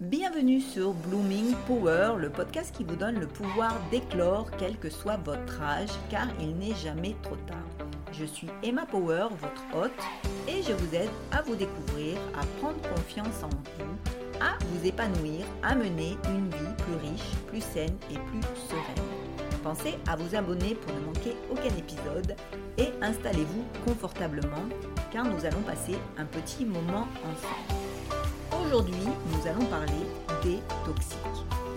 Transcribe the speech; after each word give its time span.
Bienvenue 0.00 0.60
sur 0.60 0.92
Blooming 0.92 1.54
Power, 1.68 2.14
le 2.18 2.28
podcast 2.28 2.74
qui 2.76 2.82
vous 2.82 2.96
donne 2.96 3.20
le 3.20 3.28
pouvoir 3.28 3.72
d'éclore 3.92 4.50
quel 4.58 4.76
que 4.76 4.90
soit 4.90 5.18
votre 5.18 5.62
âge, 5.62 5.90
car 6.10 6.26
il 6.40 6.56
n'est 6.56 6.74
jamais 6.74 7.14
trop 7.22 7.36
tard. 7.46 7.86
Je 8.10 8.24
suis 8.24 8.48
Emma 8.64 8.86
Power, 8.86 9.28
votre 9.40 9.62
hôte, 9.76 9.92
et 10.48 10.62
je 10.62 10.72
vous 10.72 10.94
aide 10.96 11.10
à 11.30 11.42
vous 11.42 11.54
découvrir, 11.54 12.18
à 12.36 12.44
prendre 12.60 12.80
confiance 12.92 13.44
en 13.44 13.50
vous, 13.50 14.40
à 14.40 14.58
vous 14.66 14.84
épanouir, 14.84 15.46
à 15.62 15.76
mener 15.76 16.16
une 16.28 16.48
vie 16.48 16.74
plus 16.78 17.08
riche, 17.08 17.36
plus 17.46 17.62
saine 17.62 17.96
et 18.10 18.18
plus 18.18 18.42
sereine. 18.68 19.54
Pensez 19.62 19.94
à 20.08 20.16
vous 20.16 20.34
abonner 20.34 20.74
pour 20.74 20.92
ne 20.92 21.06
manquer 21.06 21.36
aucun 21.52 21.74
épisode 21.78 22.34
et 22.78 22.88
installez-vous 23.00 23.64
confortablement 23.86 24.68
car 25.12 25.24
nous 25.24 25.46
allons 25.46 25.62
passer 25.62 25.94
un 26.18 26.24
petit 26.24 26.64
moment 26.64 27.06
ensemble. 27.22 27.83
Aujourd'hui, 28.66 28.94
nous 29.04 29.46
allons 29.46 29.66
parler 29.66 29.92
des 30.42 30.58
toxiques. 30.84 31.18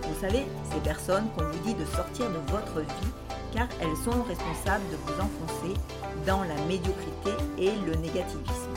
Vous 0.02 0.20
savez, 0.20 0.44
ces 0.72 0.80
personnes 0.80 1.28
qu'on 1.36 1.44
vous 1.44 1.58
dit 1.58 1.74
de 1.74 1.84
sortir 1.84 2.30
de 2.30 2.38
votre 2.50 2.80
vie 2.80 3.10
car 3.52 3.68
elles 3.80 3.96
sont 3.96 4.22
responsables 4.22 4.84
de 4.90 4.96
vous 4.96 5.20
enfoncer 5.20 5.78
dans 6.26 6.42
la 6.44 6.54
médiocrité 6.66 7.30
et 7.58 7.72
le 7.86 7.94
négativisme. 7.96 8.74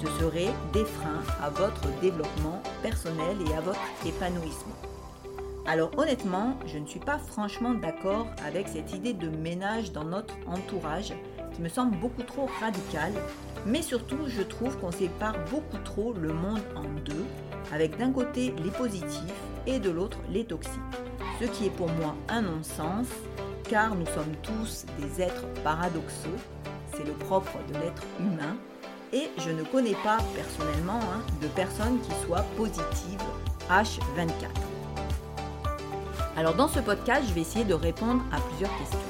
Ce 0.00 0.06
seraient 0.20 0.54
des 0.72 0.84
freins 0.84 1.22
à 1.42 1.50
votre 1.50 1.88
développement 2.00 2.62
personnel 2.82 3.36
et 3.48 3.54
à 3.54 3.60
votre 3.60 3.80
épanouissement. 4.06 4.76
Alors 5.66 5.90
honnêtement, 5.98 6.56
je 6.66 6.78
ne 6.78 6.86
suis 6.86 7.00
pas 7.00 7.18
franchement 7.18 7.74
d'accord 7.74 8.26
avec 8.46 8.68
cette 8.68 8.92
idée 8.92 9.12
de 9.12 9.28
ménage 9.28 9.92
dans 9.92 10.04
notre 10.04 10.34
entourage 10.46 11.12
qui 11.54 11.62
me 11.62 11.68
semble 11.68 11.96
beaucoup 11.96 12.22
trop 12.22 12.48
radicale, 12.60 13.12
mais 13.66 13.82
surtout 13.82 14.26
je 14.26 14.42
trouve 14.42 14.76
qu'on 14.78 14.92
sépare 14.92 15.34
beaucoup 15.50 15.78
trop 15.84 16.12
le 16.12 16.32
monde 16.32 16.62
en 16.76 16.84
deux, 17.04 17.24
avec 17.72 17.98
d'un 17.98 18.12
côté 18.12 18.54
les 18.62 18.70
positifs 18.70 19.32
et 19.66 19.78
de 19.78 19.90
l'autre 19.90 20.18
les 20.30 20.44
toxiques. 20.44 20.72
Ce 21.40 21.46
qui 21.46 21.66
est 21.66 21.76
pour 21.76 21.88
moi 21.88 22.14
un 22.28 22.42
non-sens, 22.42 23.06
car 23.68 23.94
nous 23.94 24.06
sommes 24.06 24.34
tous 24.42 24.86
des 24.98 25.22
êtres 25.22 25.46
paradoxaux, 25.62 26.28
c'est 26.94 27.06
le 27.06 27.12
propre 27.12 27.58
de 27.68 27.74
l'être 27.74 28.02
humain, 28.18 28.56
et 29.12 29.28
je 29.38 29.50
ne 29.50 29.62
connais 29.64 29.96
pas 30.04 30.18
personnellement 30.34 31.00
hein, 31.00 31.22
de 31.42 31.48
personnes 31.48 32.00
qui 32.00 32.12
soient 32.26 32.44
positives 32.56 33.22
H24. 33.68 34.70
Alors 36.36 36.54
dans 36.54 36.68
ce 36.68 36.80
podcast, 36.80 37.24
je 37.28 37.34
vais 37.34 37.40
essayer 37.42 37.64
de 37.64 37.74
répondre 37.74 38.22
à 38.32 38.40
plusieurs 38.40 38.76
questions. 38.78 39.09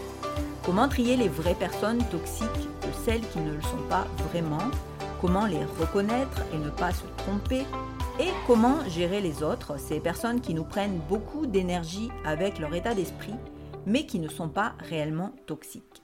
Comment 0.63 0.89
trier 0.89 1.17
les 1.17 1.29
vraies 1.29 1.55
personnes 1.55 2.05
toxiques 2.11 2.47
de 2.47 2.93
celles 3.03 3.27
qui 3.29 3.39
ne 3.39 3.55
le 3.55 3.63
sont 3.63 3.83
pas 3.89 4.05
vraiment? 4.29 4.71
Comment 5.19 5.47
les 5.47 5.65
reconnaître 5.65 6.43
et 6.53 6.59
ne 6.59 6.69
pas 6.69 6.93
se 6.93 7.07
tromper? 7.17 7.65
Et 8.21 8.29
comment 8.47 8.87
gérer 8.87 9.23
les 9.23 9.43
autres, 9.43 9.81
ces 9.81 10.01
personnes 10.01 10.43
qui 10.43 10.53
nous 10.53 10.65
prennent 10.65 11.01
beaucoup 11.09 11.47
d'énergie 11.47 12.11
avec 12.27 12.59
leur 12.59 12.75
état 12.75 12.95
d'esprit, 12.95 13.35
mais 13.87 14.05
qui 14.05 14.19
ne 14.19 14.29
sont 14.29 14.51
pas 14.51 14.75
réellement 14.81 15.35
toxiques? 15.47 16.03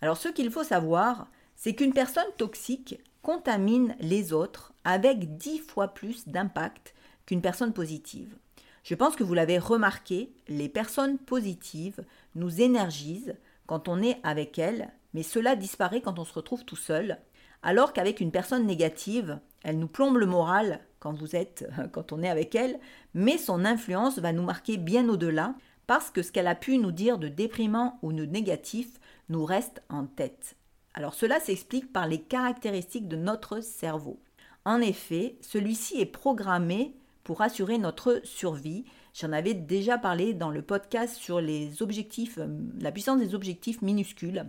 Alors 0.00 0.16
ce 0.16 0.28
qu'il 0.28 0.52
faut 0.52 0.64
savoir, 0.64 1.26
c'est 1.56 1.74
qu'une 1.74 1.92
personne 1.92 2.24
toxique 2.36 3.00
contamine 3.22 3.96
les 3.98 4.32
autres 4.32 4.74
avec 4.84 5.38
dix 5.38 5.58
fois 5.58 5.88
plus 5.88 6.28
d'impact 6.28 6.94
qu'une 7.26 7.42
personne 7.42 7.72
positive. 7.72 8.36
Je 8.84 8.94
pense 8.94 9.16
que 9.16 9.24
vous 9.24 9.34
l'avez 9.34 9.58
remarqué, 9.58 10.30
les 10.46 10.68
personnes 10.68 11.18
positives 11.18 12.04
nous 12.36 12.60
énergisent 12.60 13.34
quand 13.66 13.88
on 13.88 14.02
est 14.02 14.18
avec 14.22 14.58
elles, 14.58 14.92
mais 15.14 15.22
cela 15.22 15.56
disparaît 15.56 16.00
quand 16.00 16.18
on 16.18 16.24
se 16.24 16.34
retrouve 16.34 16.64
tout 16.64 16.76
seul, 16.76 17.18
alors 17.62 17.92
qu'avec 17.92 18.20
une 18.20 18.30
personne 18.30 18.66
négative, 18.66 19.38
elle 19.64 19.78
nous 19.78 19.88
plombe 19.88 20.18
le 20.18 20.26
moral 20.26 20.80
quand 21.00 21.12
vous 21.12 21.36
êtes 21.36 21.68
quand 21.92 22.12
on 22.12 22.22
est 22.22 22.28
avec 22.28 22.54
elle, 22.54 22.78
mais 23.14 23.38
son 23.38 23.64
influence 23.64 24.18
va 24.18 24.32
nous 24.32 24.44
marquer 24.44 24.76
bien 24.76 25.08
au-delà 25.08 25.54
parce 25.86 26.10
que 26.10 26.22
ce 26.22 26.32
qu'elle 26.32 26.48
a 26.48 26.54
pu 26.54 26.78
nous 26.78 26.92
dire 26.92 27.18
de 27.18 27.28
déprimant 27.28 27.98
ou 28.02 28.12
de 28.12 28.24
négatif 28.24 29.00
nous 29.28 29.44
reste 29.44 29.82
en 29.88 30.06
tête. 30.06 30.56
Alors 30.94 31.14
cela 31.14 31.40
s'explique 31.40 31.92
par 31.92 32.08
les 32.08 32.20
caractéristiques 32.20 33.08
de 33.08 33.16
notre 33.16 33.60
cerveau. 33.60 34.20
En 34.64 34.80
effet, 34.80 35.36
celui-ci 35.42 36.00
est 36.00 36.06
programmé 36.06 36.96
pour 37.22 37.42
assurer 37.42 37.78
notre 37.78 38.20
survie. 38.24 38.84
J'en 39.18 39.32
avais 39.32 39.54
déjà 39.54 39.96
parlé 39.96 40.34
dans 40.34 40.50
le 40.50 40.60
podcast 40.60 41.16
sur 41.16 41.40
les 41.40 41.80
objectifs, 41.80 42.36
euh, 42.36 42.48
la 42.78 42.92
puissance 42.92 43.18
des 43.18 43.34
objectifs 43.34 43.80
minuscules. 43.80 44.44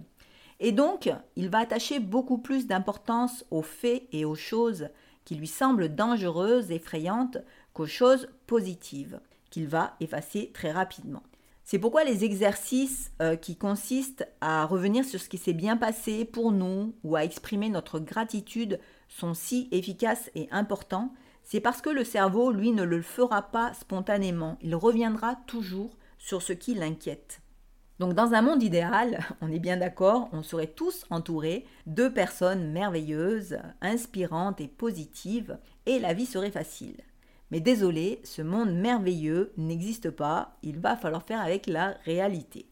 Et 0.59 0.73
donc, 0.73 1.09
il 1.37 1.49
va 1.49 1.59
attacher 1.59 1.99
beaucoup 1.99 2.37
plus 2.37 2.67
d'importance 2.67 3.45
aux 3.49 3.61
faits 3.61 4.03
et 4.11 4.25
aux 4.25 4.35
choses 4.35 4.89
qui 5.23 5.35
lui 5.35 5.47
semblent 5.47 5.95
dangereuses, 5.95 6.71
effrayantes, 6.71 7.37
qu'aux 7.73 7.85
choses 7.85 8.27
positives, 8.45 9.21
qu'il 9.51 9.67
va 9.67 9.95
effacer 10.01 10.51
très 10.53 10.71
rapidement. 10.71 11.23
C'est 11.63 11.79
pourquoi 11.79 12.03
les 12.03 12.25
exercices 12.25 13.11
euh, 13.21 13.37
qui 13.37 13.55
consistent 13.55 14.27
à 14.41 14.65
revenir 14.65 15.05
sur 15.05 15.21
ce 15.21 15.29
qui 15.29 15.37
s'est 15.37 15.53
bien 15.53 15.77
passé 15.77 16.25
pour 16.25 16.51
nous 16.51 16.93
ou 17.05 17.15
à 17.15 17.23
exprimer 17.23 17.69
notre 17.69 17.99
gratitude 17.99 18.79
sont 19.07 19.33
si 19.33 19.69
efficaces 19.71 20.29
et 20.35 20.49
importants 20.51 21.13
c'est 21.49 21.61
parce 21.61 21.81
que 21.81 21.89
le 21.89 22.03
cerveau, 22.03 22.51
lui, 22.51 22.73
ne 22.73 22.83
le 22.83 23.01
fera 23.01 23.41
pas 23.41 23.73
spontanément. 23.73 24.57
Il 24.61 24.75
reviendra 24.75 25.37
toujours 25.47 25.95
sur 26.17 26.41
ce 26.41 26.51
qui 26.51 26.73
l'inquiète. 26.73 27.39
Donc 27.99 28.15
dans 28.15 28.33
un 28.33 28.41
monde 28.41 28.61
idéal, 28.61 29.19
on 29.41 29.49
est 29.49 29.59
bien 29.59 29.77
d'accord, 29.77 30.27
on 30.33 30.43
serait 30.43 30.67
tous 30.67 31.05
entourés 31.09 31.65
de 31.85 32.09
personnes 32.09 32.69
merveilleuses, 32.73 33.59
inspirantes 33.79 34.59
et 34.59 34.67
positives, 34.67 35.57
et 35.85 35.99
la 35.99 36.13
vie 36.13 36.25
serait 36.25 36.51
facile. 36.51 36.97
Mais 37.49 37.61
désolé, 37.61 38.19
ce 38.25 38.41
monde 38.41 38.73
merveilleux 38.73 39.53
n'existe 39.55 40.09
pas, 40.09 40.57
il 40.63 40.79
va 40.79 40.97
falloir 40.97 41.23
faire 41.23 41.39
avec 41.39 41.65
la 41.65 41.95
réalité. 42.03 42.65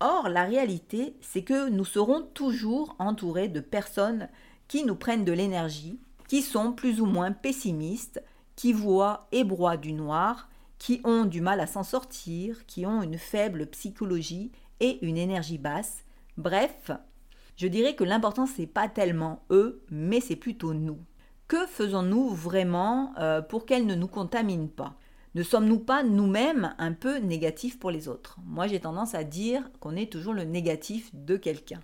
Or, 0.00 0.28
la 0.28 0.42
réalité, 0.42 1.14
c'est 1.20 1.42
que 1.42 1.68
nous 1.68 1.84
serons 1.84 2.22
toujours 2.22 2.96
entourés 2.98 3.46
de 3.46 3.60
personnes 3.60 4.28
qui 4.66 4.84
nous 4.84 4.96
prennent 4.96 5.24
de 5.24 5.30
l'énergie, 5.32 6.00
qui 6.28 6.42
sont 6.42 6.72
plus 6.72 7.00
ou 7.00 7.06
moins 7.06 7.32
pessimistes, 7.32 8.22
qui 8.56 8.72
voient 8.72 9.26
et 9.32 9.44
broient 9.44 9.76
du 9.76 9.92
noir, 9.92 10.48
qui 10.78 11.00
ont 11.04 11.24
du 11.24 11.40
mal 11.40 11.60
à 11.60 11.66
s'en 11.66 11.82
sortir, 11.82 12.66
qui 12.66 12.86
ont 12.86 13.02
une 13.02 13.18
faible 13.18 13.66
psychologie 13.66 14.52
et 14.80 15.04
une 15.04 15.16
énergie 15.16 15.58
basse. 15.58 16.04
Bref, 16.36 16.90
je 17.56 17.66
dirais 17.66 17.94
que 17.94 18.04
l'important 18.04 18.46
c'est 18.46 18.66
pas 18.66 18.88
tellement 18.88 19.44
eux, 19.50 19.82
mais 19.90 20.20
c'est 20.20 20.36
plutôt 20.36 20.74
nous. 20.74 20.98
Que 21.48 21.66
faisons-nous 21.66 22.30
vraiment 22.30 23.14
euh, 23.18 23.40
pour 23.40 23.66
qu'elles 23.66 23.86
ne 23.86 23.94
nous 23.94 24.08
contaminent 24.08 24.68
pas? 24.68 24.96
Ne 25.34 25.42
sommes-nous 25.42 25.78
pas 25.78 26.02
nous-mêmes 26.02 26.74
un 26.78 26.92
peu 26.92 27.18
négatifs 27.18 27.78
pour 27.78 27.90
les 27.90 28.08
autres? 28.08 28.38
Moi 28.44 28.66
j'ai 28.66 28.80
tendance 28.80 29.14
à 29.14 29.22
dire 29.24 29.70
qu'on 29.80 29.96
est 29.96 30.10
toujours 30.10 30.34
le 30.34 30.44
négatif 30.44 31.10
de 31.14 31.36
quelqu'un. 31.36 31.80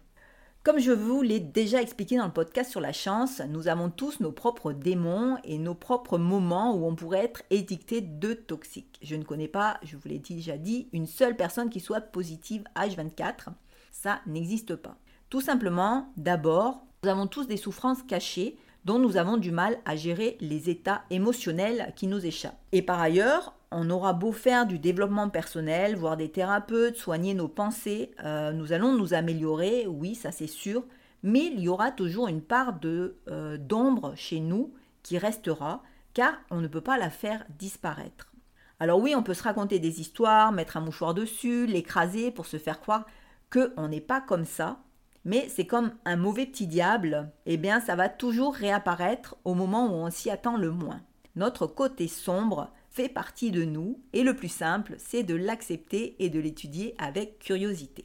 Comme 0.65 0.78
je 0.78 0.93
vous 0.93 1.23
l'ai 1.23 1.41
déjà 1.41 1.83
expliqué 1.83 2.17
dans 2.17 2.27
le 2.27 2.33
podcast 2.33 2.71
sur 2.71 2.81
la 2.81 2.93
chance, 2.93 3.43
nous 3.49 3.67
avons 3.67 3.91
tous 3.91 4.21
nos 4.21 4.31
propres 4.31 4.73
démons 4.73 5.37
et 5.43 5.59
nos 5.59 5.75
propres 5.75 6.19
moments 6.19 6.77
où 6.77 6.87
on 6.87 6.95
pourrait 6.95 7.25
être 7.25 7.43
édicté 7.50 8.00
de 8.00 8.33
toxique. 8.33 9.00
Je 9.03 9.17
ne 9.17 9.25
connais 9.25 9.49
pas, 9.49 9.81
je 9.83 9.97
vous 9.97 10.09
l'ai 10.09 10.21
déjà 10.21 10.56
dit, 10.59 10.89
une 10.93 11.09
seule 11.09 11.37
personne 11.37 11.69
qui 11.69 11.81
soit 11.81 12.00
positive 12.00 12.62
H24. 12.77 13.49
Ça 13.91 14.21
n'existe 14.28 14.77
pas. 14.77 14.95
Tout 15.31 15.41
simplement, 15.41 16.12
d'abord, 16.17 16.87
nous 17.03 17.11
avons 17.11 17.27
tous 17.27 17.49
des 17.49 17.56
souffrances 17.56 18.05
cachées 18.05 18.56
dont 18.84 19.00
nous 19.00 19.17
avons 19.17 19.39
du 19.39 19.50
mal 19.50 19.81
à 19.84 19.97
gérer 19.97 20.37
les 20.41 20.71
états 20.71 21.03
émotionnels 21.11 21.93
qui 21.97 22.06
nous 22.06 22.25
échappent. 22.25 22.61
Et 22.71 22.83
par 22.83 23.00
ailleurs, 23.00 23.56
on 23.75 23.91
aura 23.91 24.12
beau 24.12 24.33
faire 24.33 24.66
du 24.66 24.78
développement 24.78 25.28
personnel, 25.28 25.97
voir 25.97 26.16
des 26.16 26.31
thérapeutes, 26.31 26.97
soigner 26.97 27.34
nos 27.34 27.49
pensées, 27.49 28.12
euh, 28.25 28.53
nous 28.53 28.72
allons 28.72 28.93
nous 28.93 29.15
améliorer, 29.15 29.87
oui, 29.87 30.15
ça 30.15 30.33
c'est 30.33 30.47
sûr, 30.47 30.84
mais 31.22 31.47
il 31.47 31.60
y 31.60 31.69
aura 31.69 31.91
toujours 31.91 32.28
une 32.28 32.43
part 32.43 32.78
de 32.78 33.16
euh, 33.28 33.56
d'ombre 33.59 34.15
chez 34.16 34.41
nous 34.41 34.72
qui 35.03 35.19
restera, 35.19 35.82
car 36.15 36.34
on 36.50 36.61
ne 36.61 36.69
peut 36.69 36.81
pas 36.81 36.99
la 36.99 37.11
faire 37.11 37.44
disparaître. 37.59 38.32
Alors 38.81 39.00
oui, 39.00 39.14
on 39.14 39.23
peut 39.23 39.35
se 39.35 39.44
raconter 39.44 39.79
des 39.79 40.00
histoires, 40.00 40.52
mettre 40.52 40.76
un 40.76 40.81
mouchoir 40.81 41.14
dessus, 41.14 41.67
l'écraser 41.67 42.31
pour 42.31 42.47
se 42.47 42.58
faire 42.58 42.81
croire 42.81 43.06
que 43.50 43.73
on 43.76 43.88
n'est 43.88 44.00
pas 44.00 44.20
comme 44.20 44.44
ça, 44.44 44.81
mais 45.25 45.49
c'est 45.49 45.67
comme 45.67 45.93
un 46.05 46.17
mauvais 46.17 46.47
petit 46.47 46.67
diable, 46.67 47.31
eh 47.47 47.56
bien 47.56 47.81
ça 47.81 47.94
va 47.94 48.08
toujours 48.08 48.55
réapparaître 48.55 49.37
au 49.44 49.55
moment 49.55 49.87
où 49.87 49.94
on 49.94 50.11
s'y 50.11 50.31
attend 50.31 50.56
le 50.56 50.70
moins. 50.70 51.00
Notre 51.37 51.67
côté 51.67 52.08
sombre 52.08 52.73
fait 52.93 53.09
partie 53.09 53.50
de 53.50 53.65
nous 53.65 54.00
et 54.12 54.23
le 54.23 54.37
plus 54.37 54.53
simple, 54.53 54.94
c'est 54.99 55.23
de 55.23 55.35
l'accepter 55.35 56.15
et 56.19 56.29
de 56.29 56.39
l'étudier 56.39 56.94
avec 56.99 57.39
curiosité. 57.39 58.05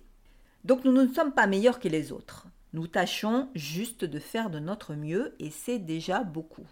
Donc 0.64 0.86
nous 0.86 0.94
ne 0.94 1.08
sommes 1.08 1.34
pas 1.34 1.46
meilleurs 1.46 1.80
que 1.80 1.90
les 1.90 2.12
autres. 2.12 2.48
Nous 2.74 2.88
tâchons 2.88 3.50
juste 3.54 4.06
de 4.06 4.20
faire 4.20 4.50
de 4.50 4.60
notre 4.60 4.96
mieux 4.96 5.36
et 5.40 5.52
c'est 5.52 5.80
déjà 5.80 6.24
beaucoup. 6.24 6.68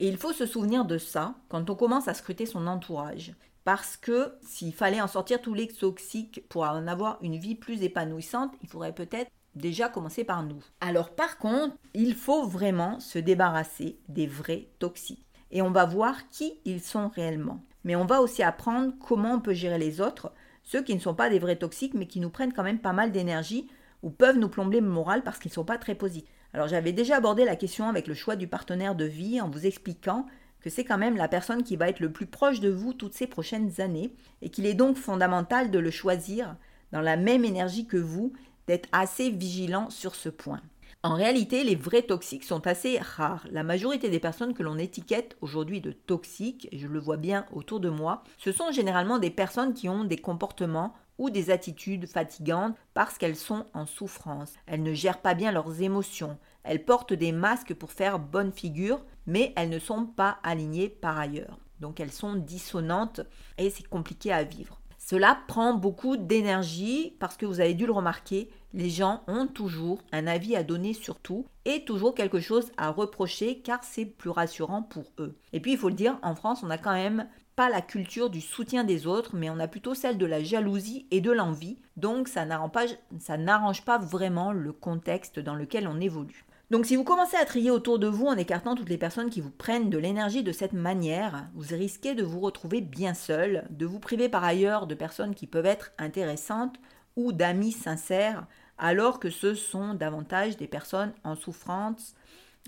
Et 0.00 0.08
il 0.08 0.18
faut 0.18 0.32
se 0.32 0.44
souvenir 0.44 0.84
de 0.84 0.98
ça 0.98 1.34
quand 1.48 1.70
on 1.70 1.74
commence 1.74 2.08
à 2.08 2.14
scruter 2.14 2.44
son 2.44 2.66
entourage. 2.66 3.34
Parce 3.64 3.96
que 3.96 4.34
s'il 4.42 4.72
fallait 4.72 5.00
en 5.00 5.08
sortir 5.08 5.40
tous 5.40 5.54
les 5.54 5.66
toxiques 5.66 6.46
pour 6.48 6.62
en 6.62 6.86
avoir 6.86 7.18
une 7.22 7.36
vie 7.36 7.54
plus 7.54 7.82
épanouissante, 7.82 8.54
il 8.62 8.68
faudrait 8.68 8.94
peut-être 8.94 9.30
déjà 9.54 9.88
commencer 9.88 10.24
par 10.24 10.42
nous. 10.42 10.62
Alors 10.80 11.10
par 11.10 11.38
contre, 11.38 11.74
il 11.94 12.14
faut 12.14 12.46
vraiment 12.46 13.00
se 13.00 13.18
débarrasser 13.18 13.98
des 14.08 14.26
vrais 14.26 14.68
toxiques 14.78 15.25
et 15.50 15.62
on 15.62 15.70
va 15.70 15.84
voir 15.84 16.28
qui 16.28 16.54
ils 16.64 16.80
sont 16.80 17.08
réellement. 17.08 17.62
mais 17.84 17.96
on 17.96 18.04
va 18.04 18.20
aussi 18.20 18.42
apprendre 18.42 18.92
comment 19.00 19.34
on 19.34 19.40
peut 19.40 19.54
gérer 19.54 19.78
les 19.78 20.00
autres, 20.00 20.32
ceux 20.62 20.82
qui 20.82 20.94
ne 20.94 21.00
sont 21.00 21.14
pas 21.14 21.30
des 21.30 21.38
vrais 21.38 21.56
toxiques, 21.56 21.94
mais 21.94 22.06
qui 22.06 22.18
nous 22.18 22.30
prennent 22.30 22.52
quand 22.52 22.64
même 22.64 22.80
pas 22.80 22.92
mal 22.92 23.12
d'énergie 23.12 23.68
ou 24.02 24.10
peuvent 24.10 24.38
nous 24.38 24.48
plomber 24.48 24.80
le 24.80 24.88
moral 24.88 25.22
parce 25.22 25.38
qu'ils 25.38 25.50
ne 25.50 25.54
sont 25.54 25.64
pas 25.64 25.78
très 25.78 25.94
positifs. 25.94 26.28
Alors 26.52 26.68
j'avais 26.68 26.92
déjà 26.92 27.16
abordé 27.16 27.44
la 27.44 27.56
question 27.56 27.88
avec 27.88 28.06
le 28.06 28.14
choix 28.14 28.34
du 28.34 28.48
partenaire 28.48 28.94
de 28.94 29.04
vie 29.04 29.40
en 29.40 29.48
vous 29.48 29.66
expliquant 29.66 30.26
que 30.60 30.70
c'est 30.70 30.84
quand 30.84 30.98
même 30.98 31.16
la 31.16 31.28
personne 31.28 31.62
qui 31.62 31.76
va 31.76 31.88
être 31.88 32.00
le 32.00 32.10
plus 32.10 32.26
proche 32.26 32.60
de 32.60 32.70
vous 32.70 32.92
toutes 32.92 33.14
ces 33.14 33.26
prochaines 33.26 33.80
années 33.80 34.12
et 34.42 34.48
qu'il 34.48 34.66
est 34.66 34.74
donc 34.74 34.96
fondamental 34.96 35.70
de 35.70 35.78
le 35.78 35.90
choisir 35.90 36.56
dans 36.92 37.00
la 37.00 37.16
même 37.16 37.44
énergie 37.44 37.86
que 37.86 37.96
vous, 37.96 38.32
d'être 38.66 38.88
assez 38.90 39.30
vigilant 39.30 39.90
sur 39.90 40.14
ce 40.14 40.28
point. 40.28 40.60
En 41.02 41.14
réalité, 41.14 41.62
les 41.62 41.76
vrais 41.76 42.02
toxiques 42.02 42.44
sont 42.44 42.66
assez 42.66 42.98
rares. 42.98 43.46
La 43.50 43.62
majorité 43.62 44.08
des 44.08 44.18
personnes 44.18 44.54
que 44.54 44.62
l'on 44.62 44.78
étiquette 44.78 45.36
aujourd'hui 45.40 45.80
de 45.80 45.92
toxiques, 45.92 46.68
et 46.72 46.78
je 46.78 46.88
le 46.88 46.98
vois 46.98 47.16
bien 47.16 47.46
autour 47.52 47.80
de 47.80 47.88
moi, 47.88 48.24
ce 48.38 48.50
sont 48.50 48.72
généralement 48.72 49.18
des 49.18 49.30
personnes 49.30 49.72
qui 49.72 49.88
ont 49.88 50.04
des 50.04 50.16
comportements 50.16 50.94
ou 51.18 51.30
des 51.30 51.50
attitudes 51.50 52.06
fatigantes 52.06 52.76
parce 52.92 53.18
qu'elles 53.18 53.36
sont 53.36 53.66
en 53.72 53.86
souffrance. 53.86 54.54
Elles 54.66 54.82
ne 54.82 54.94
gèrent 54.94 55.22
pas 55.22 55.34
bien 55.34 55.52
leurs 55.52 55.80
émotions. 55.80 56.38
Elles 56.64 56.84
portent 56.84 57.12
des 57.12 57.32
masques 57.32 57.74
pour 57.74 57.92
faire 57.92 58.18
bonne 58.18 58.52
figure, 58.52 59.04
mais 59.26 59.52
elles 59.56 59.70
ne 59.70 59.78
sont 59.78 60.06
pas 60.06 60.38
alignées 60.42 60.88
par 60.88 61.18
ailleurs. 61.18 61.58
Donc 61.80 62.00
elles 62.00 62.12
sont 62.12 62.34
dissonantes 62.34 63.20
et 63.58 63.70
c'est 63.70 63.86
compliqué 63.86 64.32
à 64.32 64.42
vivre. 64.42 64.80
Cela 64.98 65.38
prend 65.46 65.74
beaucoup 65.74 66.16
d'énergie 66.16 67.14
parce 67.20 67.36
que 67.36 67.46
vous 67.46 67.60
avez 67.60 67.74
dû 67.74 67.86
le 67.86 67.92
remarquer, 67.92 68.50
les 68.76 68.90
gens 68.90 69.22
ont 69.26 69.46
toujours 69.46 69.98
un 70.12 70.26
avis 70.26 70.54
à 70.54 70.62
donner 70.62 70.92
sur 70.92 71.18
tout 71.18 71.46
et 71.64 71.84
toujours 71.84 72.14
quelque 72.14 72.40
chose 72.40 72.70
à 72.76 72.90
reprocher 72.90 73.60
car 73.60 73.82
c'est 73.82 74.04
plus 74.04 74.28
rassurant 74.28 74.82
pour 74.82 75.04
eux. 75.18 75.34
Et 75.54 75.60
puis 75.60 75.72
il 75.72 75.78
faut 75.78 75.88
le 75.88 75.94
dire, 75.94 76.18
en 76.22 76.34
France, 76.34 76.62
on 76.62 76.66
n'a 76.66 76.76
quand 76.76 76.92
même 76.92 77.26
pas 77.56 77.70
la 77.70 77.80
culture 77.80 78.28
du 78.28 78.42
soutien 78.42 78.84
des 78.84 79.06
autres, 79.06 79.34
mais 79.34 79.48
on 79.48 79.58
a 79.58 79.66
plutôt 79.66 79.94
celle 79.94 80.18
de 80.18 80.26
la 80.26 80.42
jalousie 80.42 81.06
et 81.10 81.22
de 81.22 81.32
l'envie. 81.32 81.78
Donc 81.96 82.28
ça 82.28 82.44
n'arrange 82.44 83.82
pas, 83.82 83.98
vraiment 83.98 84.52
le 84.52 84.72
contexte 84.74 85.40
dans 85.40 85.54
lequel 85.54 85.88
on 85.88 85.98
évolue. 85.98 86.44
Donc 86.70 86.84
si 86.84 86.96
vous 86.96 87.04
commencez 87.04 87.38
à 87.38 87.46
trier 87.46 87.70
autour 87.70 87.98
de 87.98 88.08
vous 88.08 88.26
en 88.26 88.36
écartant 88.36 88.74
toutes 88.74 88.90
les 88.90 88.98
personnes 88.98 89.30
qui 89.30 89.40
vous 89.40 89.50
prennent 89.50 89.88
de 89.88 89.96
l'énergie 89.96 90.42
de 90.42 90.52
cette 90.52 90.74
manière, 90.74 91.46
vous 91.54 91.74
risquez 91.74 92.14
de 92.14 92.24
vous 92.24 92.40
retrouver 92.40 92.82
bien 92.82 93.14
seul, 93.14 93.64
de 93.70 93.86
vous 93.86 94.00
priver 94.00 94.28
par 94.28 94.44
ailleurs 94.44 94.86
de 94.86 94.94
personnes 94.94 95.34
qui 95.34 95.46
peuvent 95.46 95.64
être 95.64 95.92
intéressantes 95.96 96.78
ou 97.16 97.32
d'amis 97.32 97.72
sincères, 97.72 98.46
alors 98.78 99.20
que 99.20 99.30
ce 99.30 99.54
sont 99.54 99.94
davantage 99.94 100.56
des 100.56 100.66
personnes 100.66 101.12
en 101.24 101.34
souffrance, 101.34 102.14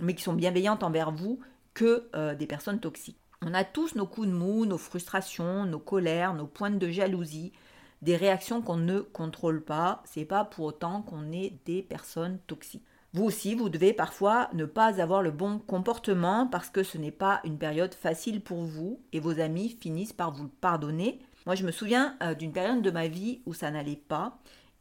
mais 0.01 0.15
qui 0.15 0.23
sont 0.23 0.33
bienveillantes 0.33 0.83
envers 0.83 1.13
vous, 1.13 1.41
que 1.75 2.09
euh, 2.15 2.35
des 2.35 2.47
personnes 2.47 2.81
toxiques. 2.81 3.19
On 3.43 3.55
a 3.55 3.65
tous 3.65 3.95
nos 3.95 4.07
coups 4.07 4.27
de 4.27 4.33
mou, 4.33 4.67
nos 4.67 4.79
frustrations, 4.79 5.65
nos 5.65 5.79
colères, 5.79 6.35
nos 6.35 6.47
pointes 6.47 6.79
de 6.79 6.91
jalousie, 6.91 7.53
des 8.03 8.17
réactions 8.17 8.63
qu'on 8.63 8.77
ne 8.77 9.01
contrôle 9.01 9.63
pas. 9.63 10.03
C'est 10.05 10.25
pas 10.25 10.45
pour 10.45 10.67
autant 10.67 11.03
qu'on 11.03 11.31
est 11.31 11.55
des 11.65 11.83
personnes 11.83 12.39
toxiques. 12.47 12.85
Vous 13.15 13.25
aussi, 13.25 13.55
vous 13.55 13.69
devez 13.69 13.93
parfois 13.93 14.51
ne 14.53 14.67
pas 14.67 15.01
avoir 15.01 15.23
le 15.23 15.31
bon 15.31 15.59
comportement 15.61 16.47
parce 16.47 16.69
que 16.69 16.83
ce 16.83 16.99
n'est 16.99 17.11
pas 17.11 17.41
une 17.45 17.59
période 17.59 17.95
facile 17.95 18.43
pour 18.43 18.63
vous 18.63 19.01
et 19.13 19.21
vos 19.21 19.41
amis 19.41 19.79
finissent 19.81 20.13
par 20.13 20.31
vous 20.31 20.45
le 20.45 20.51
pardonner. 20.61 21.19
Moi, 21.47 21.55
je 21.55 21.65
me 21.65 21.71
souviens 21.71 22.17
euh, 22.23 22.35
d'une 22.35 22.53
période 22.53 22.83
de 22.83 22.91
ma 22.91 23.09
vie 23.09 23.41
où 23.47 23.55
ça 23.55 23.71
n'allait 23.71 23.97
pas 23.97 24.39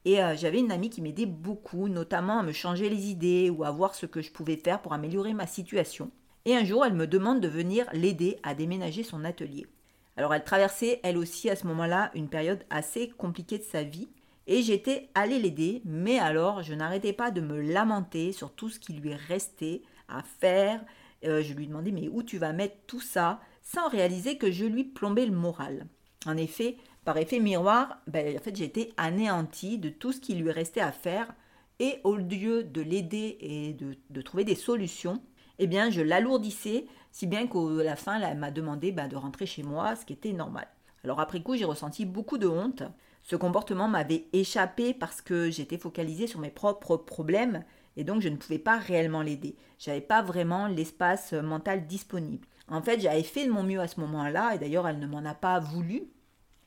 et 0.08 0.24
euh, 0.24 0.38
j'avais 0.38 0.60
une 0.60 0.72
amie 0.72 0.90
qui 0.90 1.02
m'aidait 1.02 1.26
beaucoup, 1.26 1.90
notamment 1.90 2.40
à 2.40 2.44
me 2.44 2.54
changer 2.54 2.88
les 2.88 3.08
idées 3.10 3.50
ou 3.50 3.66
à 3.66 3.72
voir 3.72 3.94
ce 3.94 4.06
que 4.06 4.22
je 4.22 4.32
pouvais 4.32 4.56
faire 4.56 4.82
pour 4.82 4.94
améliorer 4.94 5.34
ma 5.34 5.48
situation. 5.48 6.12
Et 6.46 6.56
un 6.56 6.64
jour, 6.64 6.86
elle 6.86 6.94
me 6.94 7.08
demande 7.08 7.42
de 7.42 7.50
venir 7.50 7.86
l'aider 7.92 8.40
à 8.42 8.56
déménager 8.56 9.04
son 9.04 9.26
atelier. 9.26 9.68
Alors, 10.16 10.34
elle 10.34 10.46
traversait 10.46 11.02
elle 11.04 11.18
aussi 11.18 11.50
à 11.50 11.58
ce 11.58 11.68
moment-là 11.68 12.10
une 12.16 12.30
période 12.30 12.64
assez 12.70 13.10
compliquée 13.10 13.58
de 13.58 13.66
sa 13.66 13.84
vie 13.84 14.08
et 14.48 14.62
j'étais 14.62 15.10
allée 15.14 15.40
l'aider, 15.40 15.82
mais 15.84 16.20
alors 16.20 16.64
je 16.64 16.74
n'arrêtais 16.74 17.12
pas 17.12 17.30
de 17.30 17.42
me 17.42 17.60
lamenter 17.60 18.32
sur 18.32 18.54
tout 18.54 18.70
ce 18.70 18.80
qui 18.80 18.94
lui 18.94 19.14
restait 19.14 19.82
à 20.08 20.24
faire. 20.24 20.86
Euh, 21.26 21.44
je 21.44 21.54
lui 21.54 21.68
demandais 21.68 21.92
mais 21.92 22.08
où 22.08 22.24
tu 22.24 22.38
vas 22.38 22.54
mettre 22.54 22.78
tout 22.88 23.02
ça 23.02 23.42
sans 23.62 23.90
réaliser 23.90 24.38
que 24.38 24.52
je 24.52 24.64
lui 24.64 24.86
plombais 24.86 25.26
le 25.26 25.36
moral. 25.36 25.86
En 26.26 26.38
effet, 26.38 26.78
par 27.08 27.16
effet 27.16 27.40
miroir, 27.40 28.00
ben, 28.08 28.36
en 28.36 28.42
fait, 28.42 28.54
j'étais 28.54 28.92
anéantie 28.98 29.78
de 29.78 29.88
tout 29.88 30.12
ce 30.12 30.20
qui 30.20 30.36
lui 30.36 30.52
restait 30.52 30.82
à 30.82 30.92
faire 30.92 31.34
et 31.80 32.02
au 32.04 32.18
lieu 32.18 32.66
de 32.66 32.82
l'aider 32.82 33.38
et 33.40 33.78
de, 34.10 34.22
trouver 34.22 34.44
des 34.44 34.56
solutions, 34.56 35.22
eh 35.58 35.68
bien, 35.68 35.90
je 35.90 36.02
l'alourdissais, 36.02 36.86
si 37.14 37.26
bien 37.26 37.48
qu'à 37.48 37.60
la 37.82 37.96
fin, 37.96 38.20
elle 38.20 38.38
m'a 38.38 38.52
demandé 38.52 38.92
ben, 38.92 39.08
de 39.08 39.16
rentrer 39.16 39.46
chez 39.46 39.64
moi, 39.64 39.96
ce 39.96 40.06
qui 40.06 40.12
était 40.12 40.34
normal. 40.34 40.68
Alors 41.06 41.22
après 41.22 41.40
coup, 41.40 41.56
j'ai 41.56 41.64
ressenti 41.64 42.04
beaucoup 42.04 42.38
de 42.38 42.46
honte, 42.50 42.84
ce 43.24 43.38
comportement 43.38 43.88
m'avait 43.88 44.26
échappé 44.34 44.94
parce 44.94 45.22
que 45.22 45.50
j'étais 45.50 45.78
focalisée 45.78 46.28
sur 46.28 46.42
mes 46.42 46.52
propres 46.52 46.98
problèmes 46.98 47.64
et 47.96 48.04
donc 48.04 48.22
je 48.22 48.28
ne 48.28 48.36
pouvais 48.36 48.60
pas 48.60 48.80
réellement 48.80 49.22
l'aider. 49.22 49.56
J'avais 49.80 50.02
pas 50.02 50.22
vraiment 50.22 50.68
l'espace 50.68 51.32
mental 51.32 51.88
disponible. 51.88 52.46
En 52.68 52.82
fait, 52.82 53.00
j'avais 53.00 53.24
fait 53.24 53.46
de 53.46 53.52
mon 53.54 53.64
mieux 53.64 53.80
à 53.80 53.88
ce 53.88 54.02
moment-là 54.02 54.56
et 54.56 54.58
d'ailleurs 54.58 54.90
elle 54.90 55.00
ne 55.00 55.08
m'en 55.08 55.24
a 55.24 55.36
pas 55.36 55.62
voulu. 55.62 56.10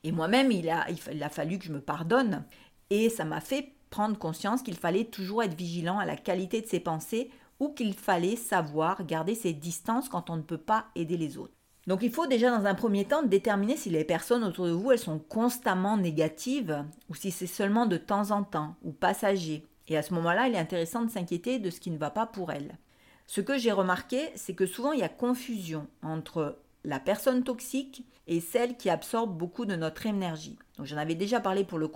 Et 0.05 0.13
moi-même, 0.13 0.51
il 0.51 0.69
a, 0.71 0.87
il 1.13 1.23
a 1.23 1.29
fallu 1.29 1.59
que 1.59 1.65
je 1.65 1.73
me 1.73 1.81
pardonne 1.81 2.45
et 2.91 3.09
ça 3.09 3.25
m'a 3.25 3.41
fait 3.41 3.73
prendre 3.91 4.19
conscience 4.19 4.63
qu'il 4.63 4.77
fallait 4.77 5.05
toujours 5.05 5.43
être 5.43 5.57
vigilant 5.57 5.99
à 5.99 6.07
la 6.07 6.17
qualité 6.17 6.61
de 6.61 6.67
ses 6.67 6.81
pensées 6.81 7.31
ou 7.59 7.69
qu'il 7.69 7.95
fallait 7.95 8.37
savoir 8.37 9.05
garder 9.05 9.35
ses 9.35 9.53
distances 9.53 10.09
quand 10.09 10.31
on 10.31 10.37
ne 10.37 10.43
peut 10.43 10.59
pas 10.59 10.87
aider 10.95 11.17
les 11.17 11.37
autres. 11.37 11.53
Donc 11.87 12.03
il 12.03 12.13
faut 12.13 12.27
déjà 12.27 12.57
dans 12.57 12.67
un 12.67 12.75
premier 12.75 13.05
temps 13.05 13.23
déterminer 13.23 13.77
si 13.77 13.91
les 13.91 14.05
personnes 14.05 14.45
autour 14.45 14.67
de 14.67 14.73
vous, 14.73 14.93
elles 14.93 14.99
sont 14.99 15.19
constamment 15.19 15.97
négatives 15.97 16.85
ou 17.09 17.15
si 17.15 17.31
c'est 17.31 17.47
seulement 17.47 17.87
de 17.87 17.97
temps 17.97 18.31
en 18.31 18.45
temps 18.45 18.77
ou 18.83 18.93
passager. 18.93 19.67
Et 19.89 19.97
à 19.97 20.03
ce 20.03 20.15
moment-là, 20.15 20.47
il 20.47 20.55
est 20.55 20.59
intéressant 20.59 21.03
de 21.03 21.11
s'inquiéter 21.11 21.59
de 21.59 21.71
ce 21.71 21.81
qui 21.81 21.91
ne 21.91 21.99
va 21.99 22.11
pas 22.11 22.27
pour 22.27 22.53
elles. 22.53 22.79
Ce 23.27 23.41
que 23.41 23.59
j'ai 23.59 23.73
remarqué, 23.73 24.31
c'est 24.37 24.55
que 24.55 24.67
souvent 24.67 24.93
il 24.93 25.01
y 25.01 25.05
a 25.05 25.09
confusion 25.09 25.87
entre 26.03 26.59
la 26.85 27.01
personne 27.01 27.45
toxique 27.45 28.07
et 28.27 28.41
celle 28.41 28.77
qui 28.77 28.91
absorbe 28.91 29.37
beaucoup 29.37 29.65
de 29.65 29.77
notre 29.77 30.07
énergie. 30.07 30.59
J'en 30.83 30.97
avais 30.97 31.15
déjà 31.15 31.41
parlé 31.41 31.65
pour 31.65 31.79
le, 31.79 31.91